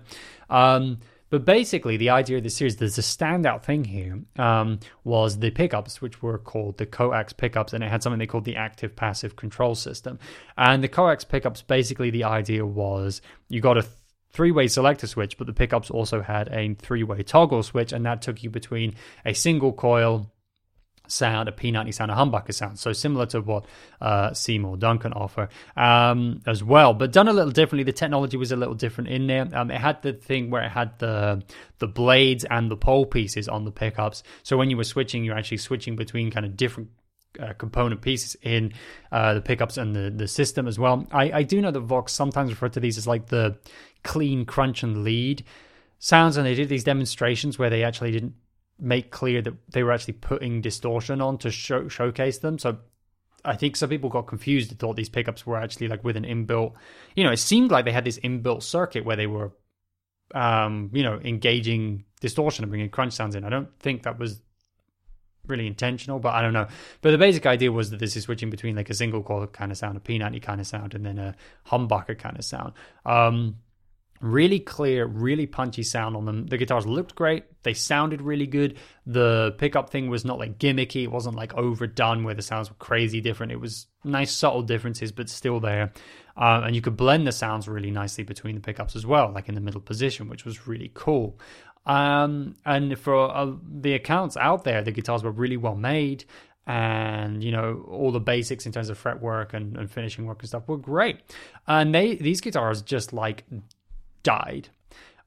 um, 0.51 0.99
but 1.33 1.47
basically, 1.47 1.97
the 1.97 2.11
idea 2.11 2.37
of 2.37 2.42
the 2.42 2.51
series, 2.51 2.77
there's 2.77 2.99
a 2.99 3.01
standout 3.01 3.62
thing 3.62 3.85
here, 3.85 4.21
um, 4.37 4.81
was 5.03 5.38
the 5.38 5.51
pickups, 5.51 6.03
which 6.03 6.21
were 6.21 6.37
called 6.37 6.77
the 6.77 6.85
coax 6.85 7.33
pickups, 7.33 7.73
and 7.73 7.83
it 7.83 7.88
had 7.88 8.03
something 8.03 8.18
they 8.18 8.27
called 8.27 8.45
the 8.45 8.57
active 8.57 8.95
passive 8.95 9.35
control 9.35 9.75
system. 9.75 10.18
And 10.59 10.85
the 10.85 10.88
coax 10.88 11.25
pickups, 11.25 11.62
basically, 11.62 12.11
the 12.11 12.25
idea 12.25 12.66
was 12.66 13.23
you 13.49 13.62
got 13.62 13.79
a 13.79 13.87
three 14.33 14.51
way 14.51 14.68
selector 14.68 15.07
switch, 15.07 15.38
but 15.38 15.47
the 15.47 15.55
pickups 15.55 15.90
also 15.90 16.21
had 16.21 16.49
a 16.49 16.75
three 16.75 17.03
way 17.03 17.23
toggle 17.23 17.62
switch, 17.62 17.95
and 17.95 18.05
that 18.05 18.21
took 18.21 18.42
you 18.42 18.51
between 18.51 18.95
a 19.25 19.33
single 19.33 19.73
coil 19.73 20.31
sound, 21.12 21.48
a 21.48 21.53
P90 21.53 21.94
sound, 21.94 22.11
a 22.11 22.14
humbucker 22.14 22.55
sound. 22.55 22.79
So 22.79 22.92
similar 22.92 23.27
to 23.27 23.40
what 23.40 23.66
uh, 24.01 24.33
Seymour 24.33 24.77
Duncan 24.79 25.12
offer 25.12 25.48
um, 25.77 26.40
as 26.46 26.64
well, 26.64 26.94
but 26.94 27.12
done 27.12 27.29
a 27.29 27.33
little 27.33 27.53
differently. 27.53 27.85
The 27.85 27.92
technology 27.92 28.37
was 28.37 28.53
a 28.53 28.57
little 28.57 28.75
different 28.75 29.11
in 29.11 29.27
there. 29.27 29.48
Um, 29.53 29.70
it 29.70 29.81
had 29.81 30.03
the 30.03 30.12
thing 30.12 30.51
where 30.51 30.62
it 30.64 30.70
had 30.70 30.98
the 30.98 31.42
the 31.79 31.88
blades 31.88 32.44
and 32.44 32.70
the 32.70 32.77
pole 32.77 33.07
pieces 33.07 33.48
on 33.48 33.64
the 33.64 33.72
pickups. 33.72 34.22
So 34.42 34.57
when 34.57 34.70
you 34.70 34.77
were 34.77 34.85
switching, 34.85 35.25
you're 35.25 35.37
actually 35.37 35.59
switching 35.59 35.96
between 35.96 36.31
kind 36.31 36.46
of 36.46 36.57
different 36.57 36.90
uh, 37.40 37.53
component 37.55 38.03
pieces 38.03 38.37
in 38.42 38.72
uh, 39.11 39.35
the 39.35 39.40
pickups 39.40 39.77
and 39.77 39.94
the, 39.94 40.11
the 40.11 40.29
system 40.29 40.68
as 40.68 40.79
well. 40.79 41.07
I, 41.11 41.33
I 41.33 41.42
do 41.42 41.61
know 41.61 41.70
that 41.70 41.81
Vox 41.81 42.12
sometimes 42.12 42.51
refer 42.51 42.68
to 42.70 42.81
these 42.81 42.98
as 42.98 43.07
like 43.07 43.27
the 43.27 43.57
clean 44.05 44.44
crunch 44.44 44.83
and 44.83 45.03
lead 45.03 45.44
sounds, 45.98 46.37
and 46.37 46.46
they 46.46 46.55
did 46.55 46.68
these 46.68 46.85
demonstrations 46.85 47.59
where 47.59 47.70
they 47.70 47.85
actually 47.85 48.11
didn't 48.11 48.35
make 48.83 49.11
clear 49.11 49.40
that 49.40 49.55
they 49.71 49.83
were 49.83 49.92
actually 49.92 50.14
putting 50.14 50.61
distortion 50.61 51.21
on 51.21 51.38
to 51.38 51.51
show, 51.51 51.88
showcase 51.88 52.38
them. 52.38 52.59
So 52.59 52.79
I 53.45 53.57
think 53.57 53.77
some 53.77 53.88
people 53.88 54.11
got 54.11 54.27
confused 54.27 54.71
and 54.71 54.79
thought 54.79 54.97
these 54.97 55.09
pickups 55.09 55.47
were 55.47 55.57
actually 55.57 55.88
like 55.88 56.03
with 56.03 56.16
an 56.16 56.25
inbuilt, 56.25 56.75
you 57.14 57.23
know, 57.23 57.31
it 57.31 57.38
seemed 57.38 57.71
like 57.71 57.85
they 57.85 57.92
had 57.92 58.05
this 58.05 58.18
inbuilt 58.18 58.62
circuit 58.62 59.05
where 59.05 59.16
they 59.16 59.29
were, 59.29 59.53
um, 60.35 60.90
you 60.92 61.03
know, 61.03 61.21
engaging 61.25 62.05
distortion 62.21 62.64
and 62.64 62.71
bringing 62.71 62.90
crunch 62.90 63.12
sounds 63.12 63.37
in. 63.37 63.45
I 63.45 63.51
don't 63.51 63.68
think 63.79 64.03
that 64.03 64.18
was 64.18 64.42
really 65.47 65.66
intentional, 65.66 66.18
but 66.18 66.35
I 66.35 66.42
don't 66.42 66.53
know. 66.53 66.66
But 67.03 67.12
the 67.12 67.18
basic 67.18 67.47
idea 67.47 67.71
was 67.71 67.90
that 67.90 68.01
this 68.01 68.16
is 68.16 68.25
switching 68.25 68.51
between 68.51 68.75
like 68.75 68.90
a 68.90 68.95
single 68.95 69.23
coil 69.23 69.47
kind 69.47 69.71
of 69.71 69.79
sound, 69.79 69.97
a 69.97 70.01
P90 70.01 70.42
kind 70.42 70.61
of 70.61 70.66
sound, 70.66 70.95
and 70.95 71.07
then 71.07 71.18
a 71.18 71.37
humbucker 71.66 72.18
kind 72.18 72.37
of 72.37 72.45
sound. 72.45 72.73
Um, 73.07 73.57
really 74.23 74.61
clear, 74.61 75.05
really 75.05 75.47
punchy 75.47 75.83
sound 75.83 76.17
on 76.17 76.25
them. 76.25 76.47
The 76.47 76.57
guitars 76.57 76.87
looked 76.87 77.15
great. 77.15 77.45
They 77.65 77.75
sounded 77.75 78.23
really 78.23 78.47
good. 78.47 78.79
The 79.05 79.55
pickup 79.59 79.91
thing 79.91 80.09
was 80.09 80.25
not 80.25 80.39
like 80.39 80.59
gimmicky. 80.59 81.03
It 81.03 81.11
wasn't 81.11 81.35
like 81.35 81.53
overdone 81.55 82.23
where 82.23 82.35
the 82.35 82.43
sounds 82.43 82.71
were 82.71 82.77
crazy 82.77 83.21
different. 83.21 83.53
It 83.53 83.61
was 83.61 83.89
nice, 84.05 84.33
subtle 84.33 84.63
differences, 84.63 85.13
but 85.13 85.29
still 85.29 85.61
there. 85.61 85.93
Uh, 86.37 86.63
and 86.65 86.75
you 86.75 86.81
could 86.81 86.97
blend 86.97 87.27
the 87.27 87.33
sounds 87.33 87.69
really 87.69 87.91
nicely 87.91 88.25
between 88.25 88.55
the 88.55 88.61
pickups 88.61 88.97
as 88.97 89.05
well, 89.05 89.31
like 89.33 89.49
in 89.49 89.55
the 89.55 89.61
middle 89.61 89.81
position, 89.81 90.29
which 90.29 90.45
was 90.45 90.67
really 90.67 90.91
cool. 90.95 91.39
Um, 91.85 92.55
and 92.65 92.97
for 92.97 93.17
uh, 93.17 93.53
the 93.69 93.95
accounts 93.95 94.37
out 94.37 94.63
there, 94.63 94.83
the 94.83 94.93
guitars 94.93 95.25
were 95.25 95.33
really 95.33 95.57
well 95.57 95.75
made 95.75 96.25
and 96.65 97.43
you 97.43 97.51
know 97.51 97.85
all 97.89 98.13
the 98.13 98.21
basics 98.21 98.67
in 98.67 98.73
terms 98.73 98.89
of 98.89 98.97
fretwork 98.97 99.53
and, 99.53 99.77
and 99.77 99.91
finishing 99.91 100.27
work 100.27 100.39
and 100.39 100.49
stuff 100.49 100.63
were 100.69 100.77
great 100.77 101.19
and 101.67 101.93
they 101.93 102.15
these 102.15 102.41
guitars 102.41 102.83
just 102.83 103.13
like 103.13 103.45
died. 104.23 104.69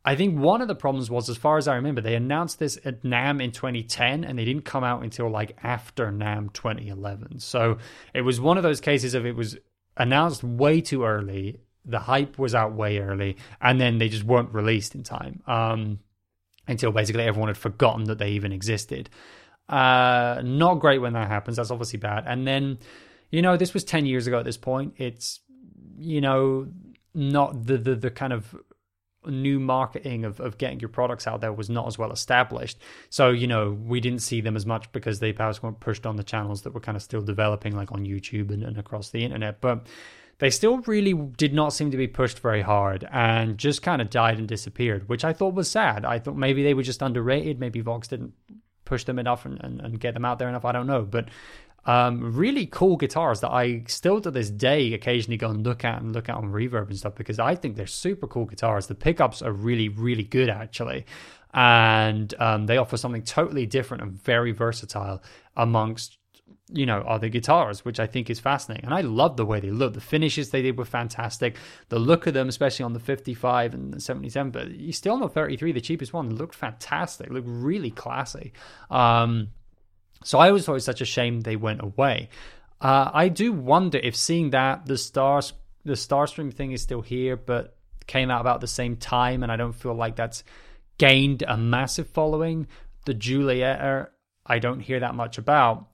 I 0.07 0.15
think 0.15 0.39
one 0.39 0.61
of 0.61 0.67
the 0.67 0.75
problems 0.75 1.09
was, 1.09 1.29
as 1.29 1.37
far 1.37 1.57
as 1.57 1.67
I 1.67 1.75
remember, 1.75 1.99
they 1.99 2.13
announced 2.13 2.59
this 2.59 2.77
at 2.85 3.01
NAMM 3.01 3.43
in 3.43 3.51
2010 3.51 4.23
and 4.23 4.37
they 4.37 4.45
didn't 4.45 4.63
come 4.63 4.83
out 4.83 5.01
until 5.01 5.29
like 5.29 5.57
after 5.63 6.11
NAMM 6.11 6.53
2011. 6.53 7.39
So 7.39 7.79
it 8.13 8.21
was 8.21 8.39
one 8.39 8.57
of 8.57 8.63
those 8.63 8.79
cases 8.79 9.15
of 9.15 9.25
it 9.25 9.35
was 9.35 9.57
announced 9.97 10.43
way 10.43 10.79
too 10.79 11.05
early. 11.05 11.59
The 11.85 11.99
hype 11.99 12.37
was 12.37 12.53
out 12.53 12.73
way 12.73 12.99
early 12.99 13.37
and 13.59 13.81
then 13.81 13.97
they 13.97 14.07
just 14.07 14.23
weren't 14.23 14.53
released 14.53 14.93
in 14.93 15.01
time 15.01 15.41
um, 15.47 15.99
until 16.67 16.91
basically 16.91 17.23
everyone 17.23 17.49
had 17.49 17.57
forgotten 17.57 18.03
that 18.05 18.19
they 18.19 18.29
even 18.29 18.51
existed. 18.51 19.09
Uh, 19.67 20.39
not 20.43 20.75
great 20.75 20.99
when 20.99 21.13
that 21.13 21.27
happens. 21.27 21.57
That's 21.57 21.71
obviously 21.71 21.97
bad. 21.97 22.25
And 22.27 22.47
then, 22.47 22.77
you 23.31 23.41
know, 23.41 23.57
this 23.57 23.73
was 23.73 23.83
10 23.83 24.05
years 24.05 24.27
ago 24.27 24.37
at 24.37 24.45
this 24.45 24.57
point. 24.57 24.93
It's, 24.97 25.39
you 25.97 26.21
know, 26.21 26.67
not 27.15 27.65
the, 27.65 27.77
the, 27.77 27.95
the 27.95 28.11
kind 28.11 28.33
of 28.33 28.55
new 29.31 29.59
marketing 29.59 30.25
of, 30.25 30.39
of 30.39 30.57
getting 30.57 30.79
your 30.79 30.89
products 30.89 31.27
out 31.27 31.41
there 31.41 31.53
was 31.53 31.69
not 31.69 31.87
as 31.87 31.97
well 31.97 32.11
established. 32.11 32.79
So, 33.09 33.29
you 33.29 33.47
know, 33.47 33.71
we 33.71 33.99
didn't 33.99 34.21
see 34.21 34.41
them 34.41 34.55
as 34.55 34.65
much 34.65 34.91
because 34.91 35.19
they 35.19 35.33
perhaps 35.33 35.61
weren't 35.61 35.79
pushed 35.79 36.05
on 36.05 36.15
the 36.15 36.23
channels 36.23 36.61
that 36.63 36.73
were 36.73 36.79
kind 36.79 36.95
of 36.95 37.01
still 37.01 37.21
developing, 37.21 37.75
like 37.75 37.91
on 37.91 38.05
YouTube 38.05 38.51
and, 38.51 38.63
and 38.63 38.77
across 38.77 39.09
the 39.09 39.23
internet. 39.23 39.61
But 39.61 39.87
they 40.39 40.49
still 40.49 40.79
really 40.79 41.13
did 41.13 41.53
not 41.53 41.73
seem 41.73 41.91
to 41.91 41.97
be 41.97 42.07
pushed 42.07 42.39
very 42.39 42.61
hard 42.61 43.07
and 43.11 43.57
just 43.57 43.81
kind 43.81 44.01
of 44.01 44.09
died 44.09 44.37
and 44.37 44.47
disappeared, 44.47 45.07
which 45.07 45.23
I 45.23 45.33
thought 45.33 45.53
was 45.53 45.69
sad. 45.69 46.03
I 46.03 46.19
thought 46.19 46.35
maybe 46.35 46.63
they 46.63 46.73
were 46.73 46.83
just 46.83 47.01
underrated. 47.01 47.59
Maybe 47.59 47.79
Vox 47.79 48.07
didn't 48.09 48.33
push 48.83 49.05
them 49.05 49.17
enough 49.17 49.45
and, 49.45 49.59
and, 49.63 49.81
and 49.81 49.99
get 49.99 50.13
them 50.13 50.25
out 50.25 50.39
there 50.39 50.49
enough. 50.49 50.65
I 50.65 50.71
don't 50.71 50.87
know. 50.87 51.03
But 51.03 51.29
um, 51.85 52.35
really 52.35 52.65
cool 52.65 52.97
guitars 52.97 53.41
that 53.41 53.51
I 53.51 53.83
still 53.87 54.19
to 54.21 54.31
this 54.31 54.49
day 54.49 54.93
occasionally 54.93 55.37
go 55.37 55.49
and 55.49 55.63
look 55.63 55.85
at 55.85 56.01
and 56.01 56.13
look 56.13 56.29
at 56.29 56.35
on 56.35 56.51
reverb 56.51 56.87
and 56.87 56.97
stuff 56.97 57.15
because 57.15 57.39
I 57.39 57.55
think 57.55 57.75
they're 57.75 57.87
super 57.87 58.27
cool 58.27 58.45
guitars. 58.45 58.87
The 58.87 58.95
pickups 58.95 59.41
are 59.41 59.51
really, 59.51 59.89
really 59.89 60.23
good 60.23 60.49
actually. 60.49 61.05
And 61.53 62.33
um, 62.39 62.65
they 62.65 62.77
offer 62.77 62.97
something 62.97 63.23
totally 63.23 63.65
different 63.65 64.03
and 64.03 64.11
very 64.11 64.51
versatile 64.51 65.23
amongst 65.55 66.17
you 66.71 66.85
know, 66.85 67.01
other 67.01 67.29
guitars, 67.29 67.85
which 67.85 67.99
I 67.99 68.07
think 68.07 68.29
is 68.29 68.39
fascinating. 68.39 68.85
And 68.85 68.93
I 68.93 69.01
love 69.01 69.37
the 69.37 69.45
way 69.45 69.59
they 69.59 69.69
look. 69.69 69.93
The 69.93 70.01
finishes 70.01 70.49
they 70.49 70.63
did 70.63 70.77
were 70.77 70.85
fantastic. 70.85 71.57
The 71.89 71.99
look 71.99 72.25
of 72.25 72.33
them, 72.33 72.49
especially 72.49 72.83
on 72.83 72.93
the 72.93 72.99
55 72.99 73.73
and 73.75 73.93
the 73.93 73.99
77, 73.99 74.51
but 74.51 74.71
you 74.71 74.91
still 74.91 75.13
on 75.13 75.19
the 75.19 75.29
33, 75.29 75.73
the 75.73 75.81
cheapest 75.81 76.11
one, 76.11 76.35
looked 76.35 76.55
fantastic, 76.55 77.29
looked 77.29 77.47
really 77.47 77.91
classy. 77.91 78.51
Um, 78.89 79.49
so 80.25 80.39
I 80.39 80.47
always 80.47 80.65
thought 80.65 80.73
it 80.73 80.75
was 80.75 80.85
such 80.85 81.01
a 81.01 81.05
shame 81.05 81.41
they 81.41 81.55
went 81.55 81.81
away. 81.81 82.29
Uh, 82.81 83.09
I 83.13 83.29
do 83.29 83.53
wonder 83.53 83.97
if 83.97 84.15
seeing 84.15 84.49
that 84.49 84.85
the 84.85 84.97
stars, 84.97 85.53
the 85.85 85.93
Starstream 85.93 86.53
thing 86.53 86.71
is 86.71 86.81
still 86.81 87.01
here, 87.01 87.37
but 87.37 87.77
came 88.07 88.29
out 88.29 88.41
about 88.41 88.59
the 88.59 88.67
same 88.67 88.97
time, 88.97 89.43
and 89.43 89.51
I 89.51 89.55
don't 89.55 89.73
feel 89.73 89.93
like 89.93 90.15
that's 90.15 90.43
gained 90.97 91.43
a 91.47 91.55
massive 91.55 92.09
following. 92.09 92.67
The 93.05 93.13
Giulietta, 93.13 94.09
I 94.45 94.59
don't 94.59 94.79
hear 94.79 94.99
that 94.99 95.15
much 95.15 95.37
about 95.37 95.87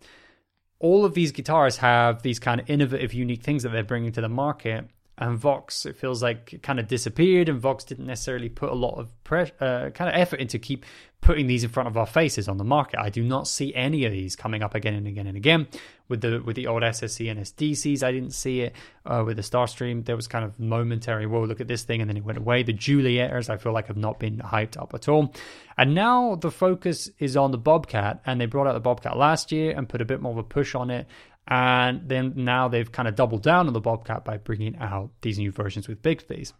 all 0.81 1.05
of 1.05 1.13
these 1.13 1.31
guitars 1.31 1.77
have 1.77 2.23
these 2.23 2.39
kind 2.39 2.59
of 2.59 2.69
innovative, 2.69 3.13
unique 3.13 3.43
things 3.43 3.63
that 3.63 3.69
they're 3.69 3.83
bringing 3.83 4.11
to 4.13 4.21
the 4.21 4.29
market. 4.29 4.85
And 5.21 5.37
Vox, 5.37 5.85
it 5.85 5.95
feels 5.95 6.23
like 6.23 6.51
it 6.51 6.63
kind 6.63 6.79
of 6.79 6.87
disappeared, 6.87 7.47
and 7.47 7.59
Vox 7.59 7.83
didn't 7.83 8.07
necessarily 8.07 8.49
put 8.49 8.71
a 8.71 8.73
lot 8.73 8.95
of 8.97 9.23
pressure, 9.23 9.53
uh, 9.59 9.91
kind 9.91 10.09
of 10.09 10.19
effort 10.19 10.39
into 10.39 10.57
keep 10.57 10.83
putting 11.21 11.45
these 11.45 11.63
in 11.63 11.69
front 11.69 11.87
of 11.87 11.95
our 11.95 12.07
faces 12.07 12.47
on 12.47 12.57
the 12.57 12.63
market. 12.63 12.99
I 12.99 13.09
do 13.09 13.23
not 13.23 13.47
see 13.47 13.71
any 13.75 14.05
of 14.05 14.11
these 14.11 14.35
coming 14.35 14.63
up 14.63 14.73
again 14.73 14.95
and 14.95 15.07
again 15.07 15.27
and 15.27 15.37
again. 15.37 15.67
With 16.07 16.21
the 16.21 16.41
with 16.43 16.55
the 16.55 16.65
old 16.65 16.81
SSC 16.81 17.29
and 17.29 17.39
SDCs, 17.39 18.01
I 18.01 18.11
didn't 18.11 18.31
see 18.31 18.61
it. 18.61 18.75
Uh, 19.05 19.23
with 19.23 19.37
the 19.37 19.43
Starstream, 19.43 20.03
there 20.05 20.15
was 20.15 20.27
kind 20.27 20.43
of 20.43 20.59
momentary, 20.59 21.27
whoa, 21.27 21.43
look 21.43 21.61
at 21.61 21.67
this 21.67 21.83
thing, 21.83 22.01
and 22.01 22.09
then 22.09 22.17
it 22.17 22.25
went 22.25 22.39
away. 22.39 22.63
The 22.63 22.73
Giuliettas, 22.73 23.47
I 23.47 23.57
feel 23.57 23.73
like 23.73 23.87
have 23.87 23.97
not 23.97 24.19
been 24.19 24.39
hyped 24.39 24.81
up 24.81 24.95
at 24.95 25.07
all. 25.07 25.33
And 25.77 25.93
now 25.93 26.35
the 26.35 26.51
focus 26.51 27.11
is 27.19 27.37
on 27.37 27.51
the 27.51 27.59
Bobcat, 27.59 28.21
and 28.25 28.41
they 28.41 28.47
brought 28.47 28.65
out 28.65 28.73
the 28.73 28.79
Bobcat 28.79 29.17
last 29.17 29.51
year 29.51 29.73
and 29.77 29.87
put 29.87 30.01
a 30.01 30.05
bit 30.05 30.19
more 30.19 30.31
of 30.31 30.39
a 30.39 30.43
push 30.43 30.73
on 30.73 30.89
it. 30.89 31.05
And 31.47 32.07
then 32.07 32.33
now 32.35 32.67
they've 32.67 32.91
kind 32.91 33.07
of 33.07 33.15
doubled 33.15 33.43
down 33.43 33.67
on 33.67 33.73
the 33.73 33.81
Bobcat 33.81 34.23
by 34.23 34.37
bringing 34.37 34.77
out 34.77 35.11
these 35.21 35.37
new 35.37 35.51
versions 35.51 35.87
with 35.87 36.01
Bigsbys. 36.01 36.53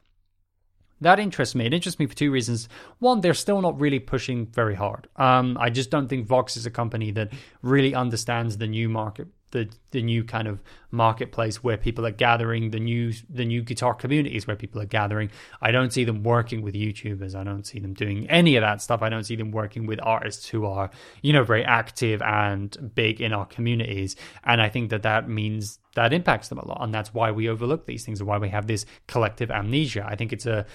That 1.02 1.20
interests 1.20 1.56
me. 1.56 1.66
It 1.66 1.74
interests 1.74 2.00
me 2.00 2.06
for 2.06 2.16
two 2.16 2.32
reasons. 2.32 2.70
One, 3.00 3.22
they're 3.22 3.34
still 3.34 3.62
not 3.62 3.80
really 3.80 4.00
pushing 4.00 4.46
very 4.48 4.76
hard. 4.76 5.08
Um, 5.16 5.58
I 5.60 5.70
just 5.72 5.90
don't 5.90 6.08
think 6.08 6.28
Vox 6.28 6.58
is 6.58 6.66
a 6.68 6.72
company 6.72 7.12
that 7.12 7.32
really 7.64 7.96
understands 7.96 8.58
the 8.58 8.68
new 8.68 8.88
market 8.88 9.28
the 9.52 9.70
the 9.92 10.02
new 10.02 10.24
kind 10.24 10.48
of 10.48 10.62
marketplace 10.90 11.64
where 11.64 11.78
people 11.78 12.06
are 12.06 12.12
gathering 12.12 12.72
the 12.72 12.80
new 12.80 13.14
the 13.30 13.46
new 13.46 13.62
guitar 13.62 13.94
communities 13.94 14.48
where 14.48 14.56
people 14.56 14.82
are 14.82 14.86
gathering. 14.86 15.30
I 15.62 15.72
don't 15.72 15.92
see 15.92 16.04
them 16.04 16.24
working 16.24 16.62
with 16.62 16.74
youtubers. 16.74 17.36
I 17.36 17.44
don't 17.44 17.66
see 17.66 17.80
them 17.80 17.94
doing 17.94 18.30
any 18.30 18.56
of 18.56 18.62
that 18.62 18.82
stuff. 18.82 19.02
I 19.02 19.10
don't 19.10 19.24
see 19.24 19.36
them 19.36 19.52
working 19.52 19.86
with 19.86 20.00
artists 20.02 20.48
who 20.48 20.66
are 20.66 20.90
you 21.22 21.34
know 21.34 21.44
very 21.44 21.64
active 21.64 22.22
and 22.22 22.92
big 22.96 23.22
in 23.22 23.34
our 23.34 23.46
communities. 23.46 24.16
And 24.44 24.62
i 24.62 24.70
think 24.70 24.90
that 24.90 25.04
that 25.04 25.30
means 25.30 25.80
that 25.96 26.14
impacts 26.14 26.48
them 26.48 26.58
a 26.58 26.68
lot. 26.68 26.82
And 26.82 26.94
that's 26.94 27.14
why 27.14 27.32
we 27.32 27.50
overlook 27.50 27.86
these 27.86 28.06
things 28.06 28.20
and 28.20 28.28
why 28.28 28.38
we 28.38 28.50
have 28.50 28.68
this 28.68 28.86
collective 29.08 29.52
amnesia. 29.52 30.06
I 30.08 30.16
think 30.16 30.32
it's 30.32 30.46
a 30.46 30.66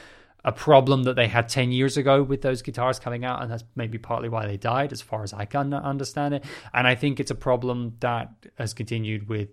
a 0.46 0.52
problem 0.52 1.02
that 1.02 1.16
they 1.16 1.26
had 1.26 1.48
10 1.48 1.72
years 1.72 1.96
ago 1.96 2.22
with 2.22 2.40
those 2.40 2.62
guitars 2.62 3.00
coming 3.00 3.24
out, 3.24 3.42
and 3.42 3.50
that's 3.50 3.64
maybe 3.74 3.98
partly 3.98 4.28
why 4.28 4.46
they 4.46 4.56
died, 4.56 4.92
as 4.92 5.02
far 5.02 5.24
as 5.24 5.32
I 5.34 5.44
can 5.44 5.74
understand 5.74 6.34
it. 6.34 6.44
And 6.72 6.86
I 6.86 6.94
think 6.94 7.18
it's 7.18 7.32
a 7.32 7.34
problem 7.34 7.96
that 7.98 8.30
has 8.56 8.72
continued 8.72 9.28
with 9.28 9.48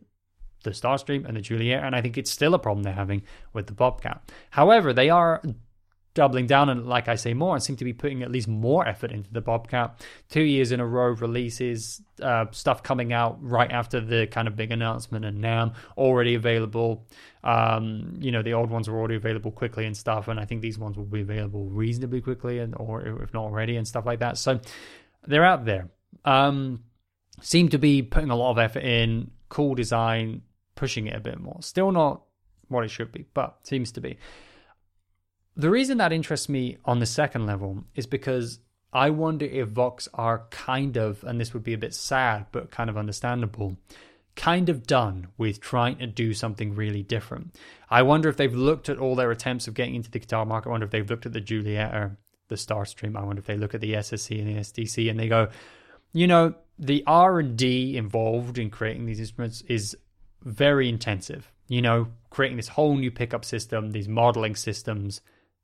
the 0.63 0.69
Starstream 0.69 1.25
and 1.25 1.35
the 1.35 1.41
Juliet, 1.41 1.83
and 1.83 1.95
I 1.95 2.01
think 2.01 2.17
it's 2.17 2.29
still 2.31 2.53
a 2.53 2.59
problem 2.59 2.83
they're 2.83 2.93
having 2.93 3.23
with 3.53 3.65
the 3.65 3.73
Bobcat. 3.73 4.31
However, 4.51 4.93
they 4.93 5.09
are 5.09 5.41
doubling 6.13 6.45
down 6.45 6.69
and 6.69 6.87
like 6.87 7.07
I 7.07 7.15
say 7.15 7.33
more 7.33 7.55
and 7.55 7.63
seem 7.63 7.75
to 7.77 7.85
be 7.85 7.93
putting 7.93 8.21
at 8.21 8.31
least 8.31 8.47
more 8.47 8.87
effort 8.87 9.11
into 9.11 9.31
the 9.33 9.41
Bobcat. 9.41 10.05
Two 10.29 10.43
years 10.43 10.71
in 10.71 10.79
a 10.79 10.85
row 10.85 11.09
releases, 11.09 12.01
uh, 12.21 12.45
stuff 12.51 12.83
coming 12.83 13.11
out 13.11 13.37
right 13.41 13.71
after 13.71 13.99
the 13.99 14.27
kind 14.27 14.47
of 14.47 14.55
big 14.55 14.71
announcement 14.71 15.25
and 15.25 15.43
NAMM 15.43 15.73
already 15.97 16.35
available. 16.35 17.07
Um, 17.43 18.17
you 18.19 18.31
know, 18.31 18.43
the 18.43 18.53
old 18.53 18.69
ones 18.69 18.87
were 18.87 18.97
already 18.97 19.15
available 19.15 19.51
quickly 19.51 19.85
and 19.85 19.97
stuff, 19.97 20.27
and 20.27 20.39
I 20.39 20.45
think 20.45 20.61
these 20.61 20.77
ones 20.77 20.97
will 20.97 21.05
be 21.05 21.21
available 21.21 21.65
reasonably 21.65 22.21
quickly 22.21 22.59
and 22.59 22.75
or 22.77 23.01
if 23.23 23.33
not 23.33 23.43
already 23.43 23.75
and 23.75 23.87
stuff 23.87 24.05
like 24.05 24.19
that. 24.19 24.37
So 24.37 24.59
they're 25.25 25.45
out 25.45 25.65
there. 25.65 25.89
Um, 26.25 26.83
seem 27.41 27.69
to 27.69 27.79
be 27.79 28.03
putting 28.03 28.29
a 28.29 28.35
lot 28.35 28.51
of 28.51 28.59
effort 28.59 28.83
in, 28.83 29.31
cool 29.49 29.73
design, 29.73 30.43
pushing 30.75 31.07
it 31.07 31.15
a 31.15 31.19
bit 31.19 31.39
more. 31.39 31.57
Still 31.61 31.91
not 31.91 32.21
what 32.67 32.83
it 32.83 32.89
should 32.89 33.11
be, 33.11 33.25
but 33.33 33.57
seems 33.63 33.91
to 33.93 34.01
be. 34.01 34.17
The 35.55 35.69
reason 35.69 35.97
that 35.99 36.11
interests 36.11 36.49
me 36.49 36.77
on 36.83 36.99
the 36.99 37.05
second 37.05 37.45
level 37.45 37.83
is 37.95 38.07
because 38.07 38.59
I 38.91 39.11
wonder 39.11 39.45
if 39.45 39.69
Vox 39.69 40.07
are 40.13 40.45
kind 40.49 40.97
of, 40.97 41.23
and 41.23 41.39
this 41.39 41.53
would 41.53 41.63
be 41.63 41.73
a 41.73 41.77
bit 41.77 41.93
sad, 41.93 42.47
but 42.51 42.71
kind 42.71 42.89
of 42.89 42.97
understandable, 42.97 43.77
kind 44.35 44.69
of 44.69 44.87
done 44.87 45.27
with 45.37 45.59
trying 45.59 45.97
to 45.97 46.07
do 46.07 46.33
something 46.33 46.75
really 46.75 47.03
different. 47.03 47.55
I 47.89 48.01
wonder 48.01 48.29
if 48.29 48.37
they've 48.37 48.53
looked 48.53 48.89
at 48.89 48.97
all 48.97 49.15
their 49.15 49.31
attempts 49.31 49.67
of 49.67 49.75
getting 49.75 49.95
into 49.95 50.09
the 50.09 50.19
guitar 50.19 50.45
market. 50.45 50.69
I 50.69 50.71
wonder 50.71 50.85
if 50.85 50.91
they've 50.91 51.09
looked 51.09 51.25
at 51.25 51.33
the 51.33 51.41
Giulietta, 51.41 52.17
the 52.47 52.55
Starstream. 52.55 53.15
I 53.15 53.23
wonder 53.23 53.39
if 53.39 53.45
they 53.45 53.57
look 53.57 53.75
at 53.75 53.81
the 53.81 53.93
SSC 53.93 54.39
and 54.39 54.47
the 54.47 54.59
SDC 54.61 55.09
and 55.09 55.19
they 55.19 55.27
go, 55.27 55.49
you 56.13 56.27
know, 56.27 56.55
the 56.79 57.03
R 57.05 57.39
and 57.39 57.55
D 57.55 57.95
involved 57.97 58.57
in 58.57 58.69
creating 58.69 59.05
these 59.05 59.19
instruments 59.19 59.61
is 59.61 59.95
very 60.43 60.89
intensive. 60.89 61.51
You 61.67 61.81
know, 61.81 62.07
creating 62.29 62.57
this 62.57 62.67
whole 62.67 62.95
new 62.95 63.11
pickup 63.11 63.45
system, 63.45 63.91
these 63.91 64.07
modeling 64.07 64.55
systems, 64.55 65.21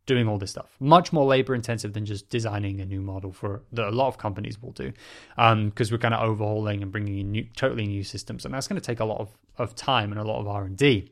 doing 0.10 0.28
all 0.28 0.38
this 0.38 0.52
stuff. 0.52 0.70
Much 0.80 1.14
more 1.14 1.26
labor 1.26 1.54
intensive 1.54 1.94
than 1.94 2.06
just 2.06 2.30
designing 2.30 2.82
a 2.82 2.86
new 2.86 3.00
model 3.00 3.32
for 3.32 3.62
that 3.72 3.88
a 3.88 3.96
lot 4.02 4.08
of 4.08 4.18
companies 4.18 4.62
will 4.62 4.74
do, 4.84 4.92
because 5.36 5.88
um, 5.88 5.92
we're 5.92 6.04
kind 6.06 6.14
of 6.14 6.22
overhauling 6.30 6.82
and 6.84 6.92
bringing 6.92 7.20
in 7.20 7.32
new, 7.32 7.46
totally 7.56 7.86
new 7.86 8.04
systems, 8.04 8.44
and 8.44 8.54
that's 8.54 8.68
going 8.68 8.82
to 8.82 8.86
take 8.86 9.00
a 9.00 9.06
lot 9.06 9.20
of, 9.20 9.30
of 9.58 9.76
time 9.76 10.12
and 10.12 10.20
a 10.20 10.24
lot 10.24 10.40
of 10.40 10.48
R 10.48 10.64
and 10.66 10.76
D. 10.76 11.12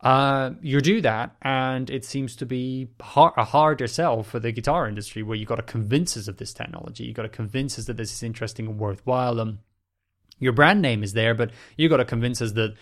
Uh, 0.00 0.50
you 0.60 0.80
do 0.80 1.00
that, 1.00 1.36
and 1.42 1.88
it 1.90 2.04
seems 2.04 2.34
to 2.36 2.46
be 2.46 2.88
hard, 3.00 3.34
a 3.36 3.44
harder 3.44 3.86
sell 3.86 4.22
for 4.22 4.40
the 4.40 4.52
guitar 4.52 4.88
industry, 4.88 5.22
where 5.22 5.36
you've 5.36 5.48
got 5.48 5.56
to 5.56 5.62
convince 5.62 6.16
us 6.16 6.28
of 6.28 6.36
this 6.38 6.52
technology. 6.52 7.04
You've 7.04 7.16
got 7.16 7.22
to 7.22 7.28
convince 7.28 7.78
us 7.78 7.86
that 7.86 7.96
this 7.96 8.12
is 8.12 8.22
interesting 8.22 8.66
and 8.66 8.78
worthwhile. 8.78 9.38
And 9.38 9.58
your 10.40 10.52
brand 10.52 10.82
name 10.82 11.04
is 11.04 11.12
there, 11.12 11.34
but 11.34 11.50
you've 11.76 11.90
got 11.90 11.98
to 11.98 12.04
convince 12.04 12.42
us 12.42 12.52
that 12.52 12.74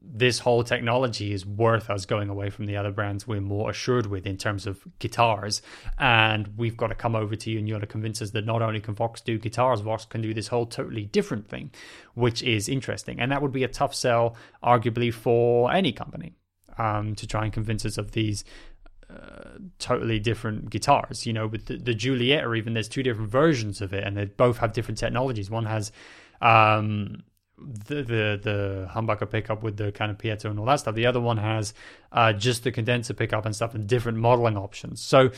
this 0.00 0.38
whole 0.38 0.64
technology 0.64 1.32
is 1.32 1.44
worth 1.44 1.90
us 1.90 2.06
going 2.06 2.28
away 2.28 2.50
from 2.50 2.66
the 2.66 2.76
other 2.76 2.90
brands 2.90 3.26
we're 3.26 3.40
more 3.40 3.70
assured 3.70 4.06
with 4.06 4.26
in 4.26 4.36
terms 4.36 4.66
of 4.66 4.80
guitars. 4.98 5.60
And 5.98 6.56
we've 6.56 6.76
got 6.76 6.88
to 6.88 6.94
come 6.94 7.16
over 7.16 7.36
to 7.36 7.50
you 7.50 7.58
and 7.58 7.68
you 7.68 7.74
got 7.74 7.80
to 7.80 7.86
convince 7.86 8.22
us 8.22 8.30
that 8.30 8.46
not 8.46 8.62
only 8.62 8.80
can 8.80 8.94
Vox 8.94 9.20
do 9.20 9.38
guitars, 9.38 9.80
Vox 9.80 10.04
can 10.04 10.20
do 10.20 10.32
this 10.32 10.48
whole 10.48 10.66
totally 10.66 11.06
different 11.06 11.48
thing, 11.48 11.70
which 12.14 12.42
is 12.42 12.68
interesting. 12.68 13.20
And 13.20 13.30
that 13.32 13.42
would 13.42 13.52
be 13.52 13.64
a 13.64 13.68
tough 13.68 13.94
sell, 13.94 14.36
arguably, 14.62 15.12
for 15.12 15.72
any 15.72 15.92
company 15.92 16.34
um, 16.78 17.14
to 17.16 17.26
try 17.26 17.44
and 17.44 17.52
convince 17.52 17.84
us 17.84 17.98
of 17.98 18.12
these. 18.12 18.44
Uh, 19.10 19.56
totally 19.78 20.18
different 20.18 20.68
guitars, 20.68 21.24
you 21.24 21.32
know, 21.32 21.46
with 21.46 21.64
the, 21.64 21.78
the 21.78 21.94
Juliet, 21.94 22.44
or 22.44 22.54
even 22.54 22.74
there's 22.74 22.90
two 22.90 23.02
different 23.02 23.30
versions 23.30 23.80
of 23.80 23.94
it, 23.94 24.04
and 24.04 24.18
they 24.18 24.26
both 24.26 24.58
have 24.58 24.74
different 24.74 24.98
technologies. 24.98 25.48
One 25.48 25.64
has 25.64 25.92
um, 26.42 27.22
the 27.60 27.96
the 27.96 28.40
the 28.42 28.88
humbucker 28.90 29.28
pickup 29.28 29.62
with 29.62 29.76
the 29.76 29.92
kind 29.92 30.10
of 30.10 30.18
piezo 30.18 30.46
and 30.46 30.58
all 30.58 30.66
that 30.66 30.80
stuff. 30.80 30.94
The 30.94 31.06
other 31.06 31.20
one 31.20 31.38
has 31.38 31.74
uh, 32.12 32.32
just 32.32 32.64
the 32.64 32.72
condenser 32.72 33.14
pickup 33.14 33.44
and 33.44 33.54
stuff 33.54 33.74
and 33.74 33.86
different 33.86 34.18
modeling 34.18 34.56
options. 34.56 35.02
So 35.02 35.30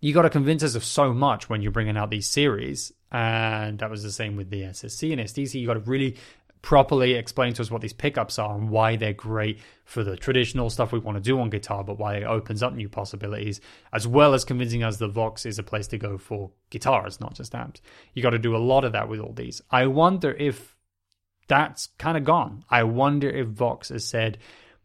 you 0.00 0.12
got 0.12 0.22
to 0.22 0.30
convince 0.30 0.62
us 0.62 0.74
of 0.74 0.84
so 0.84 1.14
much 1.14 1.48
when 1.48 1.62
you're 1.62 1.72
bringing 1.72 1.96
out 1.96 2.10
these 2.10 2.30
series, 2.30 2.92
and 3.10 3.78
that 3.78 3.90
was 3.90 4.02
the 4.02 4.12
same 4.12 4.36
with 4.36 4.50
the 4.50 4.62
SSC 4.62 5.12
and 5.12 5.20
SDC. 5.20 5.60
You 5.60 5.66
got 5.66 5.74
to 5.74 5.80
really 5.80 6.16
properly 6.64 7.12
explain 7.12 7.52
to 7.52 7.60
us 7.60 7.70
what 7.70 7.82
these 7.82 7.92
pickups 7.92 8.38
are 8.38 8.56
and 8.56 8.70
why 8.70 8.96
they're 8.96 9.12
great 9.12 9.60
for 9.84 10.02
the 10.02 10.16
traditional 10.16 10.70
stuff 10.70 10.92
we 10.92 10.98
want 10.98 11.14
to 11.14 11.20
do 11.20 11.38
on 11.38 11.50
guitar, 11.50 11.84
but 11.84 11.98
why 11.98 12.14
it 12.14 12.24
opens 12.24 12.62
up 12.62 12.72
new 12.72 12.88
possibilities, 12.88 13.60
as 13.92 14.06
well 14.06 14.32
as 14.32 14.46
convincing 14.46 14.82
us 14.82 14.96
the 14.96 15.06
Vox 15.06 15.44
is 15.44 15.58
a 15.58 15.62
place 15.62 15.86
to 15.88 15.98
go 15.98 16.16
for 16.16 16.50
guitars, 16.70 17.20
not 17.20 17.34
just 17.34 17.54
amps. 17.54 17.82
You 18.14 18.22
got 18.22 18.30
to 18.30 18.38
do 18.38 18.56
a 18.56 18.66
lot 18.72 18.86
of 18.86 18.92
that 18.92 19.10
with 19.10 19.20
all 19.20 19.34
these. 19.34 19.60
I 19.70 19.88
wonder 19.88 20.32
if 20.32 20.74
that's 21.48 21.90
kind 21.98 22.16
of 22.16 22.24
gone. 22.24 22.64
I 22.70 22.84
wonder 22.84 23.28
if 23.28 23.48
Vox 23.48 23.90
has 23.90 24.06
said 24.06 24.38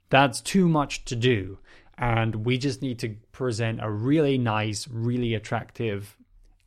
that's 0.10 0.42
too 0.42 0.68
much 0.68 1.06
to 1.06 1.16
do, 1.16 1.60
and 1.98 2.46
we 2.46 2.58
just 2.58 2.82
need 2.82 3.00
to 3.00 3.16
present 3.32 3.80
a 3.82 3.90
really 3.90 4.38
nice, 4.38 4.86
really 4.90 5.34
attractive, 5.34 6.18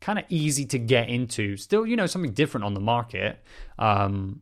kind 0.01 0.17
of 0.17 0.25
easy 0.29 0.65
to 0.65 0.79
get 0.79 1.07
into, 1.07 1.55
still, 1.55 1.85
you 1.85 1.95
know, 1.95 2.07
something 2.07 2.33
different 2.33 2.65
on 2.65 2.73
the 2.73 2.79
market. 2.79 3.37
Um, 3.77 4.41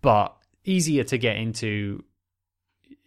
but 0.00 0.36
easier 0.64 1.04
to 1.04 1.18
get 1.18 1.36
into 1.36 2.04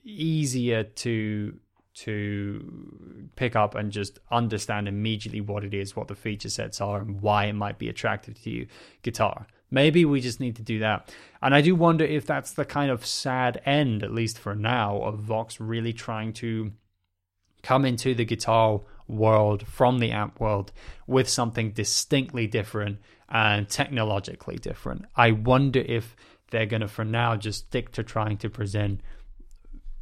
easier 0.03 0.83
to 0.83 1.59
to 1.93 3.29
pick 3.35 3.55
up 3.55 3.75
and 3.75 3.91
just 3.91 4.19
understand 4.31 4.87
immediately 4.87 5.41
what 5.41 5.63
it 5.63 5.73
is, 5.73 5.95
what 5.95 6.07
the 6.07 6.15
feature 6.15 6.49
sets 6.49 6.79
are, 6.79 7.01
and 7.01 7.21
why 7.21 7.45
it 7.45 7.53
might 7.53 7.77
be 7.77 7.89
attractive 7.89 8.41
to 8.41 8.49
you 8.49 8.67
guitar. 9.01 9.45
Maybe 9.69 10.03
we 10.05 10.21
just 10.21 10.39
need 10.39 10.55
to 10.57 10.61
do 10.61 10.79
that. 10.79 11.13
And 11.41 11.53
I 11.53 11.61
do 11.61 11.75
wonder 11.75 12.03
if 12.03 12.25
that's 12.25 12.53
the 12.53 12.65
kind 12.65 12.91
of 12.91 13.05
sad 13.05 13.61
end, 13.65 14.03
at 14.03 14.11
least 14.11 14.37
for 14.37 14.55
now, 14.55 15.01
of 15.01 15.19
Vox 15.19 15.59
really 15.59 15.93
trying 15.93 16.33
to 16.33 16.71
come 17.61 17.85
into 17.85 18.13
the 18.13 18.25
guitar 18.25 18.81
world 19.07 19.67
from 19.67 19.99
the 19.99 20.11
amp 20.11 20.39
world 20.39 20.71
with 21.07 21.29
something 21.29 21.71
distinctly 21.71 22.47
different 22.47 22.99
and 23.29 23.69
technologically 23.69 24.57
different. 24.57 25.05
I 25.15 25.31
wonder 25.31 25.79
if 25.79 26.15
they're 26.51 26.65
going 26.65 26.81
to, 26.81 26.87
for 26.87 27.03
now, 27.03 27.35
just 27.35 27.65
stick 27.67 27.91
to 27.93 28.03
trying 28.03 28.37
to 28.37 28.49
present, 28.49 29.01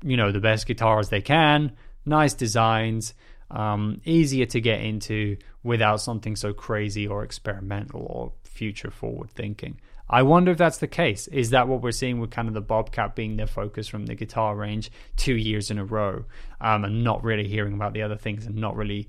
you 0.03 0.17
know, 0.17 0.31
the 0.31 0.39
best 0.39 0.67
guitars 0.67 1.09
they 1.09 1.21
can, 1.21 1.71
nice 2.05 2.33
designs, 2.33 3.13
um, 3.51 4.01
easier 4.05 4.45
to 4.47 4.61
get 4.61 4.81
into 4.81 5.37
without 5.63 6.01
something 6.01 6.35
so 6.35 6.53
crazy 6.53 7.07
or 7.07 7.23
experimental 7.23 8.05
or 8.09 8.33
future 8.43 8.91
forward 8.91 9.31
thinking. 9.31 9.79
I 10.09 10.23
wonder 10.23 10.51
if 10.51 10.57
that's 10.57 10.79
the 10.79 10.87
case. 10.87 11.27
Is 11.27 11.51
that 11.51 11.67
what 11.67 11.81
we're 11.81 11.91
seeing 11.91 12.19
with 12.19 12.31
kind 12.31 12.47
of 12.47 12.55
the 12.55 12.61
Bobcat 12.61 13.15
being 13.15 13.37
their 13.37 13.47
focus 13.47 13.87
from 13.87 14.07
the 14.07 14.15
guitar 14.15 14.55
range 14.55 14.91
two 15.17 15.35
years 15.35 15.69
in 15.69 15.77
a 15.77 15.85
row, 15.85 16.25
um, 16.59 16.83
and 16.83 17.03
not 17.03 17.23
really 17.23 17.47
hearing 17.47 17.73
about 17.73 17.93
the 17.93 18.01
other 18.01 18.17
things 18.17 18.47
and 18.47 18.55
not 18.55 18.75
really 18.75 19.07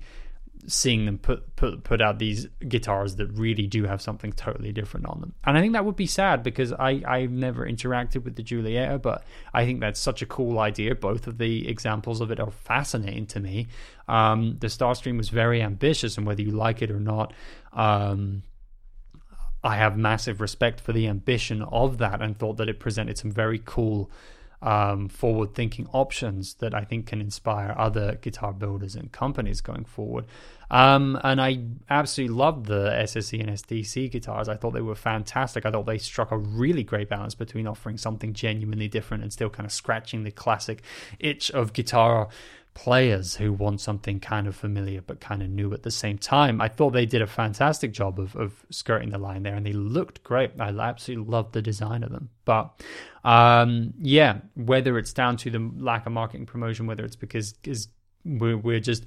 seeing 0.67 1.05
them 1.05 1.17
put 1.17 1.55
put 1.55 1.83
put 1.83 2.01
out 2.01 2.19
these 2.19 2.47
guitars 2.67 3.15
that 3.15 3.27
really 3.27 3.67
do 3.67 3.85
have 3.85 4.01
something 4.01 4.31
totally 4.33 4.71
different 4.71 5.05
on 5.05 5.21
them. 5.21 5.33
And 5.45 5.57
I 5.57 5.61
think 5.61 5.73
that 5.73 5.85
would 5.85 5.95
be 5.95 6.07
sad 6.07 6.43
because 6.43 6.73
I 6.73 7.01
I've 7.07 7.31
never 7.31 7.65
interacted 7.65 8.23
with 8.23 8.35
the 8.35 8.43
Giulietta, 8.43 8.99
but 8.99 9.23
I 9.53 9.65
think 9.65 9.79
that's 9.79 9.99
such 9.99 10.21
a 10.21 10.25
cool 10.25 10.59
idea. 10.59 10.95
Both 10.95 11.27
of 11.27 11.37
the 11.37 11.67
examples 11.67 12.21
of 12.21 12.31
it 12.31 12.39
are 12.39 12.51
fascinating 12.51 13.25
to 13.27 13.39
me. 13.39 13.67
Um, 14.07 14.57
the 14.59 14.67
Starstream 14.67 15.17
was 15.17 15.29
very 15.29 15.61
ambitious, 15.61 16.17
and 16.17 16.25
whether 16.25 16.41
you 16.41 16.51
like 16.51 16.81
it 16.81 16.91
or 16.91 16.99
not. 16.99 17.33
Um, 17.73 18.43
I 19.63 19.75
have 19.75 19.95
massive 19.95 20.41
respect 20.41 20.81
for 20.81 20.91
the 20.91 21.07
ambition 21.07 21.61
of 21.61 21.99
that 21.99 22.21
and 22.21 22.37
thought 22.37 22.57
that 22.57 22.67
it 22.67 22.79
presented 22.79 23.17
some 23.17 23.31
very 23.31 23.61
cool 23.63 24.09
um, 24.61 25.09
forward 25.09 25.55
thinking 25.55 25.87
options 25.91 26.55
that 26.55 26.73
I 26.73 26.83
think 26.83 27.07
can 27.07 27.21
inspire 27.21 27.75
other 27.77 28.15
guitar 28.15 28.53
builders 28.53 28.95
and 28.95 29.11
companies 29.11 29.61
going 29.61 29.85
forward. 29.85 30.25
Um, 30.69 31.19
and 31.23 31.41
I 31.41 31.63
absolutely 31.89 32.35
loved 32.35 32.67
the 32.67 32.89
SSC 32.91 33.41
and 33.41 33.49
SDC 33.49 34.09
guitars. 34.09 34.47
I 34.47 34.55
thought 34.55 34.71
they 34.71 34.81
were 34.81 34.95
fantastic. 34.95 35.65
I 35.65 35.71
thought 35.71 35.85
they 35.85 35.97
struck 35.97 36.31
a 36.31 36.37
really 36.37 36.83
great 36.83 37.09
balance 37.09 37.35
between 37.35 37.67
offering 37.67 37.97
something 37.97 38.33
genuinely 38.33 38.87
different 38.87 39.23
and 39.23 39.33
still 39.33 39.49
kind 39.49 39.65
of 39.65 39.73
scratching 39.73 40.23
the 40.23 40.31
classic 40.31 40.83
itch 41.19 41.51
of 41.51 41.73
guitar 41.73 42.29
players 42.73 43.35
who 43.35 43.51
want 43.51 43.81
something 43.81 44.19
kind 44.19 44.47
of 44.47 44.55
familiar 44.55 45.01
but 45.01 45.19
kind 45.19 45.41
of 45.41 45.49
new 45.49 45.73
at 45.73 45.83
the 45.83 45.91
same 45.91 46.17
time. 46.17 46.61
I 46.61 46.67
thought 46.67 46.91
they 46.91 47.05
did 47.05 47.21
a 47.21 47.27
fantastic 47.27 47.91
job 47.91 48.19
of, 48.19 48.35
of 48.35 48.65
skirting 48.69 49.09
the 49.09 49.17
line 49.17 49.43
there 49.43 49.55
and 49.55 49.65
they 49.65 49.73
looked 49.73 50.23
great. 50.23 50.51
I 50.59 50.69
absolutely 50.69 51.29
loved 51.29 51.53
the 51.53 51.61
design 51.61 52.03
of 52.03 52.11
them. 52.11 52.29
But 52.45 52.81
um, 53.23 53.93
yeah, 53.99 54.39
whether 54.55 54.97
it's 54.97 55.13
down 55.13 55.37
to 55.37 55.49
the 55.49 55.71
lack 55.77 56.05
of 56.05 56.13
marketing 56.13 56.45
promotion, 56.45 56.87
whether 56.87 57.03
it's 57.03 57.15
because 57.15 57.53
is 57.63 57.89
we're, 58.23 58.57
we're 58.57 58.79
just 58.79 59.05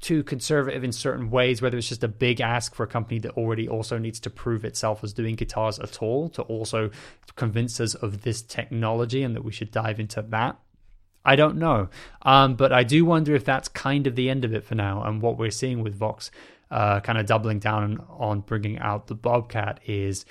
too 0.00 0.22
conservative 0.22 0.84
in 0.84 0.92
certain 0.92 1.30
ways, 1.30 1.62
whether 1.62 1.78
it's 1.78 1.88
just 1.88 2.04
a 2.04 2.08
big 2.08 2.40
ask 2.40 2.74
for 2.74 2.82
a 2.82 2.86
company 2.86 3.18
that 3.20 3.32
already 3.32 3.68
also 3.68 3.98
needs 3.98 4.20
to 4.20 4.30
prove 4.30 4.64
itself 4.64 5.02
as 5.02 5.12
doing 5.12 5.36
guitars 5.36 5.78
at 5.78 6.02
all 6.02 6.28
to 6.30 6.42
also 6.42 6.90
convince 7.36 7.80
us 7.80 7.94
of 7.94 8.22
this 8.22 8.42
technology 8.42 9.22
and 9.22 9.34
that 9.34 9.44
we 9.44 9.52
should 9.52 9.70
dive 9.70 10.00
into 10.00 10.22
that. 10.22 10.58
I 11.26 11.36
don't 11.36 11.56
know. 11.56 11.88
Um, 12.22 12.54
but 12.54 12.72
I 12.72 12.84
do 12.84 13.04
wonder 13.04 13.34
if 13.34 13.44
that's 13.44 13.68
kind 13.68 14.06
of 14.06 14.14
the 14.14 14.30
end 14.30 14.44
of 14.44 14.54
it 14.54 14.64
for 14.64 14.76
now. 14.76 15.02
And 15.02 15.20
what 15.20 15.36
we're 15.36 15.50
seeing 15.50 15.82
with 15.82 15.94
Vox 15.96 16.30
uh, 16.70 17.00
kind 17.00 17.18
of 17.18 17.26
doubling 17.26 17.58
down 17.58 18.02
on 18.08 18.40
bringing 18.40 18.78
out 18.78 19.08
the 19.08 19.14
Bobcat 19.14 19.80
is 19.86 20.24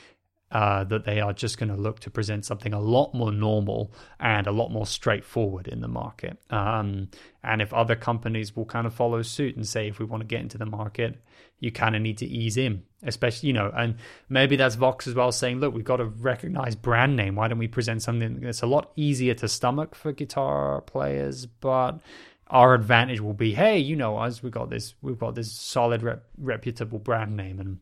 uh, 0.51 0.83
that 0.85 1.05
they 1.05 1.19
are 1.19 1.33
just 1.33 1.57
going 1.57 1.69
to 1.69 1.75
look 1.75 1.99
to 1.99 2.09
present 2.09 2.45
something 2.45 2.73
a 2.73 2.79
lot 2.79 3.13
more 3.13 3.31
normal 3.31 3.91
and 4.19 4.47
a 4.47 4.51
lot 4.51 4.69
more 4.69 4.85
straightforward 4.85 5.67
in 5.67 5.81
the 5.81 5.87
market. 5.87 6.37
Um, 6.49 7.09
and 7.43 7.61
if 7.61 7.73
other 7.73 7.95
companies 7.95 8.55
will 8.55 8.65
kind 8.65 8.85
of 8.85 8.93
follow 8.93 9.21
suit 9.21 9.55
and 9.55 9.67
say, 9.67 9.87
if 9.87 9.99
we 9.99 10.05
want 10.05 10.21
to 10.21 10.27
get 10.27 10.41
into 10.41 10.57
the 10.57 10.65
market, 10.65 11.21
you 11.59 11.71
kind 11.71 11.95
of 11.95 12.01
need 12.01 12.19
to 12.19 12.25
ease 12.25 12.57
in, 12.57 12.83
especially, 13.03 13.47
you 13.47 13.53
know, 13.53 13.71
and 13.75 13.95
maybe 14.29 14.55
that's 14.55 14.75
Vox 14.75 15.07
as 15.07 15.15
well 15.15 15.31
saying, 15.31 15.59
look, 15.59 15.73
we've 15.73 15.83
got 15.83 15.99
a 15.99 16.05
recognized 16.05 16.81
brand 16.81 17.15
name. 17.15 17.35
Why 17.35 17.47
don't 17.47 17.57
we 17.57 17.67
present 17.67 18.01
something 18.01 18.41
that's 18.41 18.61
a 18.61 18.67
lot 18.67 18.91
easier 18.95 19.33
to 19.35 19.47
stomach 19.47 19.95
for 19.95 20.11
guitar 20.11 20.81
players, 20.81 21.45
but 21.45 21.99
our 22.47 22.75
advantage 22.75 23.19
will 23.19 23.33
be, 23.33 23.53
hey, 23.53 23.79
you 23.79 23.95
know 23.95 24.17
us, 24.17 24.43
we 24.43 24.51
got 24.51 24.69
this, 24.69 24.93
we've 25.01 25.17
got 25.17 25.33
this 25.33 25.51
solid, 25.51 26.03
rep- 26.03 26.25
reputable 26.37 26.99
brand 26.99 27.35
name, 27.35 27.59
and 27.59 27.79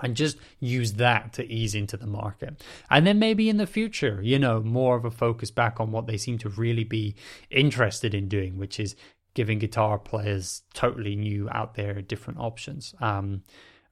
and 0.00 0.16
just 0.16 0.38
use 0.60 0.94
that 0.94 1.32
to 1.34 1.50
ease 1.50 1.74
into 1.74 1.96
the 1.96 2.06
market. 2.06 2.62
And 2.90 3.06
then 3.06 3.18
maybe 3.18 3.48
in 3.48 3.56
the 3.56 3.66
future, 3.66 4.20
you 4.22 4.38
know, 4.38 4.60
more 4.60 4.96
of 4.96 5.04
a 5.04 5.10
focus 5.10 5.50
back 5.50 5.80
on 5.80 5.92
what 5.92 6.06
they 6.06 6.16
seem 6.16 6.38
to 6.38 6.48
really 6.48 6.84
be 6.84 7.14
interested 7.50 8.14
in 8.14 8.28
doing, 8.28 8.58
which 8.58 8.78
is 8.80 8.96
giving 9.34 9.58
guitar 9.58 9.98
players 9.98 10.62
totally 10.72 11.14
new 11.14 11.48
out 11.50 11.74
there 11.74 12.00
different 12.00 12.40
options. 12.40 12.94
Um, 13.00 13.42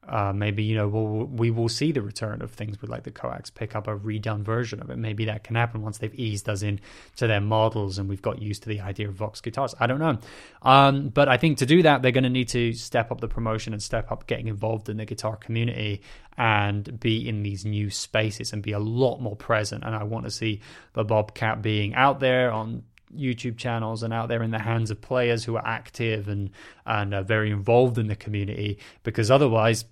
uh, 0.07 0.33
maybe 0.33 0.63
you 0.63 0.75
know 0.75 0.87
we'll, 0.87 1.25
we 1.25 1.51
will 1.51 1.69
see 1.69 1.91
the 1.91 2.01
return 2.01 2.41
of 2.41 2.51
things 2.51 2.79
with 2.81 2.89
like 2.89 3.03
the 3.03 3.11
coax 3.11 3.49
pick 3.49 3.75
up 3.75 3.87
a 3.87 3.95
redone 3.95 4.41
version 4.41 4.81
of 4.81 4.89
it. 4.89 4.97
Maybe 4.97 5.25
that 5.25 5.43
can 5.43 5.55
happen 5.55 5.81
once 5.81 5.97
they've 5.97 6.13
eased 6.15 6.47
us 6.47 6.61
in 6.61 6.79
to 7.17 7.27
their 7.27 7.41
models 7.41 7.97
and 7.97 8.07
we've 8.07 8.21
got 8.21 8.41
used 8.41 8.63
to 8.63 8.69
the 8.69 8.81
idea 8.81 9.07
of 9.07 9.15
vox 9.15 9.41
guitars. 9.41 9.73
I 9.79 9.87
don't 9.87 9.99
know. 9.99 10.17
Um, 10.61 11.09
but 11.09 11.29
i 11.29 11.37
think 11.37 11.59
to 11.59 11.65
do 11.65 11.83
that 11.83 12.01
they're 12.01 12.11
going 12.11 12.23
to 12.23 12.29
need 12.29 12.49
to 12.49 12.73
step 12.73 13.11
up 13.11 13.21
the 13.21 13.27
promotion 13.27 13.73
and 13.73 13.81
step 13.81 14.11
up 14.11 14.25
getting 14.27 14.47
involved 14.47 14.89
in 14.89 14.97
the 14.97 15.05
guitar 15.05 15.35
community 15.35 16.01
and 16.37 16.99
be 16.99 17.27
in 17.27 17.43
these 17.43 17.65
new 17.65 17.89
spaces 17.89 18.51
and 18.51 18.61
be 18.61 18.71
a 18.71 18.79
lot 18.79 19.19
more 19.19 19.35
present. 19.35 19.83
And 19.83 19.95
i 19.95 20.03
want 20.03 20.25
to 20.25 20.31
see 20.31 20.61
the 20.93 21.03
bobcat 21.03 21.61
being 21.61 21.93
out 21.95 22.19
there 22.19 22.51
on 22.51 22.83
YouTube 23.17 23.57
channels 23.57 24.03
and 24.03 24.13
out 24.13 24.27
there 24.27 24.43
in 24.43 24.51
the 24.51 24.59
hands 24.59 24.91
of 24.91 25.01
players 25.01 25.43
who 25.43 25.55
are 25.55 25.65
active 25.65 26.27
and 26.27 26.49
and 26.85 27.13
are 27.13 27.23
very 27.23 27.51
involved 27.51 27.97
in 27.97 28.07
the 28.07 28.15
community 28.15 28.79
because 29.03 29.31
otherwise 29.31 29.85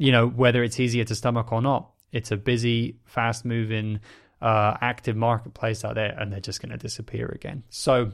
you 0.00 0.12
know, 0.12 0.26
whether 0.26 0.64
it's 0.64 0.80
easier 0.80 1.04
to 1.04 1.14
stomach 1.14 1.52
or 1.52 1.60
not. 1.60 1.90
It's 2.10 2.30
a 2.30 2.36
busy, 2.38 2.96
fast 3.04 3.44
moving, 3.44 4.00
uh, 4.40 4.74
active 4.80 5.14
marketplace 5.14 5.84
out 5.84 5.94
there, 5.94 6.16
and 6.18 6.32
they're 6.32 6.40
just 6.40 6.62
going 6.62 6.72
to 6.72 6.78
disappear 6.78 7.26
again. 7.26 7.64
So, 7.68 8.12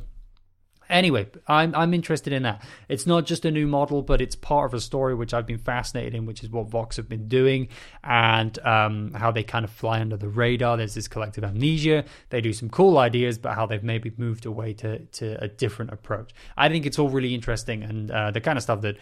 anyway, 0.90 1.28
I'm 1.46 1.72
I'm 1.76 1.94
interested 1.94 2.32
in 2.32 2.42
that. 2.42 2.64
It's 2.88 3.06
not 3.06 3.24
just 3.24 3.44
a 3.44 3.52
new 3.52 3.68
model, 3.68 4.02
but 4.02 4.20
it's 4.20 4.34
part 4.34 4.68
of 4.68 4.74
a 4.74 4.80
story 4.80 5.14
which 5.14 5.32
I've 5.32 5.46
been 5.46 5.58
fascinated 5.58 6.16
in, 6.16 6.26
which 6.26 6.42
is 6.42 6.50
what 6.50 6.66
Vox 6.66 6.96
have 6.96 7.08
been 7.08 7.28
doing 7.28 7.68
and 8.02 8.58
um, 8.66 9.12
how 9.14 9.30
they 9.30 9.44
kind 9.44 9.64
of 9.64 9.70
fly 9.70 10.00
under 10.00 10.16
the 10.16 10.28
radar. 10.28 10.76
There's 10.76 10.94
this 10.94 11.06
collective 11.06 11.44
amnesia. 11.44 12.04
They 12.30 12.40
do 12.40 12.52
some 12.52 12.68
cool 12.68 12.98
ideas, 12.98 13.38
but 13.38 13.54
how 13.54 13.64
they've 13.64 13.84
maybe 13.84 14.10
moved 14.16 14.44
away 14.44 14.74
to 14.74 14.98
to 14.98 15.40
a 15.40 15.46
different 15.46 15.92
approach. 15.92 16.32
I 16.56 16.68
think 16.68 16.84
it's 16.84 16.98
all 16.98 17.10
really 17.10 17.32
interesting 17.32 17.84
and 17.84 18.10
uh, 18.10 18.32
the 18.32 18.40
kind 18.40 18.58
of 18.58 18.64
stuff 18.64 18.80
that 18.80 18.96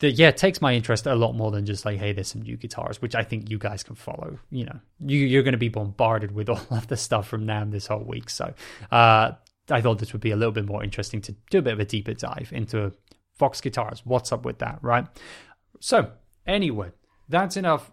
that 0.00 0.12
yeah 0.12 0.30
takes 0.30 0.60
my 0.60 0.74
interest 0.74 1.06
a 1.06 1.14
lot 1.14 1.34
more 1.34 1.50
than 1.50 1.64
just 1.64 1.84
like 1.84 1.98
hey 1.98 2.12
there's 2.12 2.28
some 2.28 2.42
new 2.42 2.56
guitars 2.56 3.00
which 3.00 3.14
i 3.14 3.22
think 3.22 3.50
you 3.50 3.58
guys 3.58 3.82
can 3.82 3.94
follow. 3.94 4.38
You 4.50 4.66
know 4.66 4.80
you, 5.00 5.18
you're 5.18 5.42
going 5.42 5.52
to 5.52 5.58
be 5.58 5.68
bombarded 5.68 6.32
with 6.32 6.48
all 6.54 6.66
of 6.70 6.88
the 6.88 6.96
stuff 6.96 7.28
from 7.28 7.46
NAMM 7.46 7.70
this 7.70 7.86
whole 7.86 8.04
week. 8.04 8.30
So 8.30 8.54
uh, 8.90 9.32
i 9.70 9.80
thought 9.80 9.98
this 9.98 10.12
would 10.12 10.22
be 10.22 10.30
a 10.30 10.36
little 10.36 10.52
bit 10.52 10.66
more 10.66 10.82
interesting 10.82 11.20
to 11.22 11.34
do 11.50 11.58
a 11.58 11.62
bit 11.62 11.72
of 11.72 11.80
a 11.80 11.84
deeper 11.84 12.14
dive 12.14 12.50
into 12.52 12.92
vox 13.38 13.60
guitars. 13.60 14.02
What's 14.04 14.32
up 14.32 14.44
with 14.44 14.58
that 14.58 14.78
right? 14.82 15.06
So 15.80 16.10
anyway 16.46 16.92
that's 17.28 17.56
enough 17.56 17.90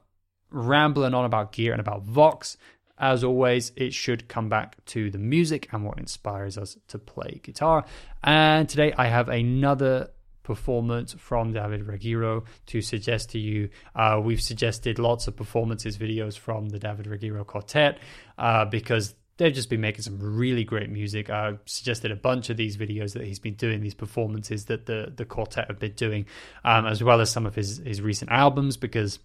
rambling 0.50 1.14
on 1.14 1.26
about 1.26 1.52
gear 1.52 1.72
and 1.72 1.80
about 1.80 2.04
vox. 2.04 2.58
As 2.98 3.24
always, 3.24 3.72
it 3.76 3.96
should 3.96 4.28
come 4.28 4.48
back 4.48 4.84
to 4.86 5.10
the 5.10 5.18
music 5.18 5.68
and 5.72 5.84
what 5.84 5.98
inspires 5.98 6.56
us 6.56 6.78
to 6.90 7.00
play 7.00 7.40
guitar. 7.42 7.84
And 8.24 8.70
today 8.70 8.94
I 8.96 9.08
have 9.08 9.28
another 9.28 10.12
performance 10.44 11.14
from 11.14 11.54
David 11.54 11.88
Ruggiero 11.88 12.44
to 12.68 12.82
suggest 12.82 13.30
to 13.32 13.40
you. 13.40 13.70
Uh, 13.96 14.20
we've 14.24 14.42
suggested 14.42 15.00
lots 15.00 15.28
of 15.28 15.36
performances 15.36 15.98
videos 15.98 16.38
from 16.38 16.70
the 16.70 16.80
David 16.80 17.08
Ruggiero 17.08 17.44
Quartet 17.44 18.00
uh, 18.38 18.66
because 18.66 19.16
they've 19.38 19.54
just 19.54 19.70
been 19.70 19.82
making 19.82 20.04
some 20.04 20.20
really 20.20 20.64
great 20.64 20.90
music. 20.90 21.30
I 21.30 21.58
suggested 21.66 22.12
a 22.12 22.16
bunch 22.16 22.50
of 22.50 22.58
these 22.58 22.78
videos 22.78 23.14
that 23.14 23.24
he's 23.24 23.40
been 23.40 23.56
doing, 23.56 23.82
these 23.82 23.96
performances 23.96 24.66
that 24.66 24.86
the 24.86 25.12
the 25.16 25.26
quartet 25.26 25.68
have 25.68 25.80
been 25.80 25.94
doing, 25.94 26.26
um, 26.64 26.86
as 26.86 27.04
well 27.04 27.22
as 27.22 27.32
some 27.32 27.46
of 27.46 27.56
his 27.56 27.78
his 27.78 28.02
recent 28.02 28.32
albums 28.32 28.78
because. 28.78 29.20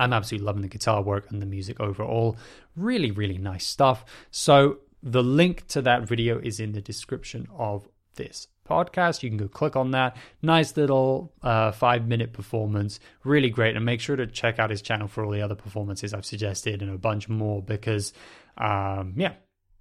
I'm 0.00 0.12
absolutely 0.12 0.46
loving 0.46 0.62
the 0.62 0.68
guitar 0.68 1.02
work 1.02 1.28
and 1.28 1.42
the 1.42 1.46
music 1.46 1.80
overall. 1.80 2.36
Really, 2.76 3.10
really 3.10 3.36
nice 3.36 3.66
stuff. 3.66 4.04
So, 4.30 4.78
the 5.02 5.24
link 5.24 5.66
to 5.68 5.82
that 5.82 6.06
video 6.06 6.38
is 6.38 6.60
in 6.60 6.70
the 6.70 6.80
description 6.80 7.48
of 7.52 7.88
this 8.14 8.46
podcast. 8.68 9.22
You 9.22 9.30
can 9.30 9.38
go 9.38 9.48
click 9.48 9.76
on 9.76 9.92
that. 9.92 10.16
Nice 10.42 10.76
little 10.76 11.32
uh, 11.42 11.72
five 11.72 12.06
minute 12.06 12.32
performance. 12.32 13.00
Really 13.24 13.50
great. 13.50 13.76
And 13.76 13.84
make 13.84 14.00
sure 14.00 14.16
to 14.16 14.26
check 14.26 14.58
out 14.58 14.70
his 14.70 14.82
channel 14.82 15.08
for 15.08 15.24
all 15.24 15.30
the 15.30 15.42
other 15.42 15.54
performances 15.54 16.12
I've 16.12 16.26
suggested 16.26 16.82
and 16.82 16.90
a 16.90 16.98
bunch 16.98 17.28
more 17.28 17.62
because, 17.62 18.12
um, 18.56 19.14
yeah, 19.16 19.34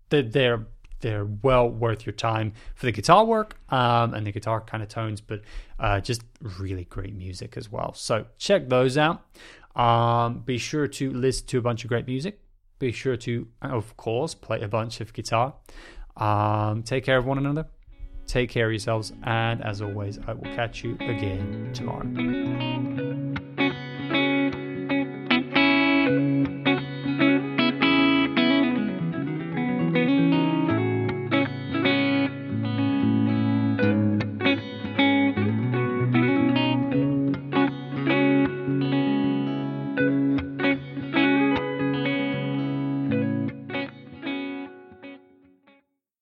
they're, 0.09 0.23
they're 0.23 0.65
they're 0.99 1.25
well 1.25 1.69
worth 1.69 2.05
your 2.05 2.13
time 2.13 2.53
for 2.75 2.85
the 2.85 2.91
guitar 2.91 3.23
work 3.23 3.57
um, 3.71 4.13
and 4.13 4.25
the 4.25 4.31
guitar 4.31 4.61
kind 4.61 4.81
of 4.81 4.89
tones, 4.89 5.21
but 5.21 5.41
uh, 5.79 5.99
just 5.99 6.23
really 6.57 6.85
great 6.85 7.13
music 7.13 7.55
as 7.55 7.71
well. 7.71 7.93
So 7.93 8.25
check 8.37 8.69
those 8.69 8.97
out. 8.97 9.23
Um, 9.75 10.39
be 10.39 10.57
sure 10.57 10.87
to 10.87 11.11
listen 11.11 11.45
to 11.47 11.59
a 11.59 11.61
bunch 11.61 11.83
of 11.83 11.89
great 11.89 12.07
music. 12.07 12.39
Be 12.79 12.91
sure 12.91 13.15
to, 13.17 13.47
of 13.61 13.95
course, 13.97 14.33
play 14.33 14.61
a 14.61 14.67
bunch 14.67 15.01
of 15.01 15.13
guitar. 15.13 15.53
Um, 16.15 16.83
take 16.83 17.03
care 17.03 17.17
of 17.17 17.25
one 17.25 17.37
another. 17.37 17.67
Take 18.27 18.49
care 18.49 18.67
of 18.67 18.73
yourselves. 18.73 19.13
And 19.23 19.63
as 19.63 19.81
always, 19.81 20.19
I 20.27 20.33
will 20.33 20.53
catch 20.55 20.83
you 20.83 20.95
again 20.99 21.71
tomorrow. 21.73 23.06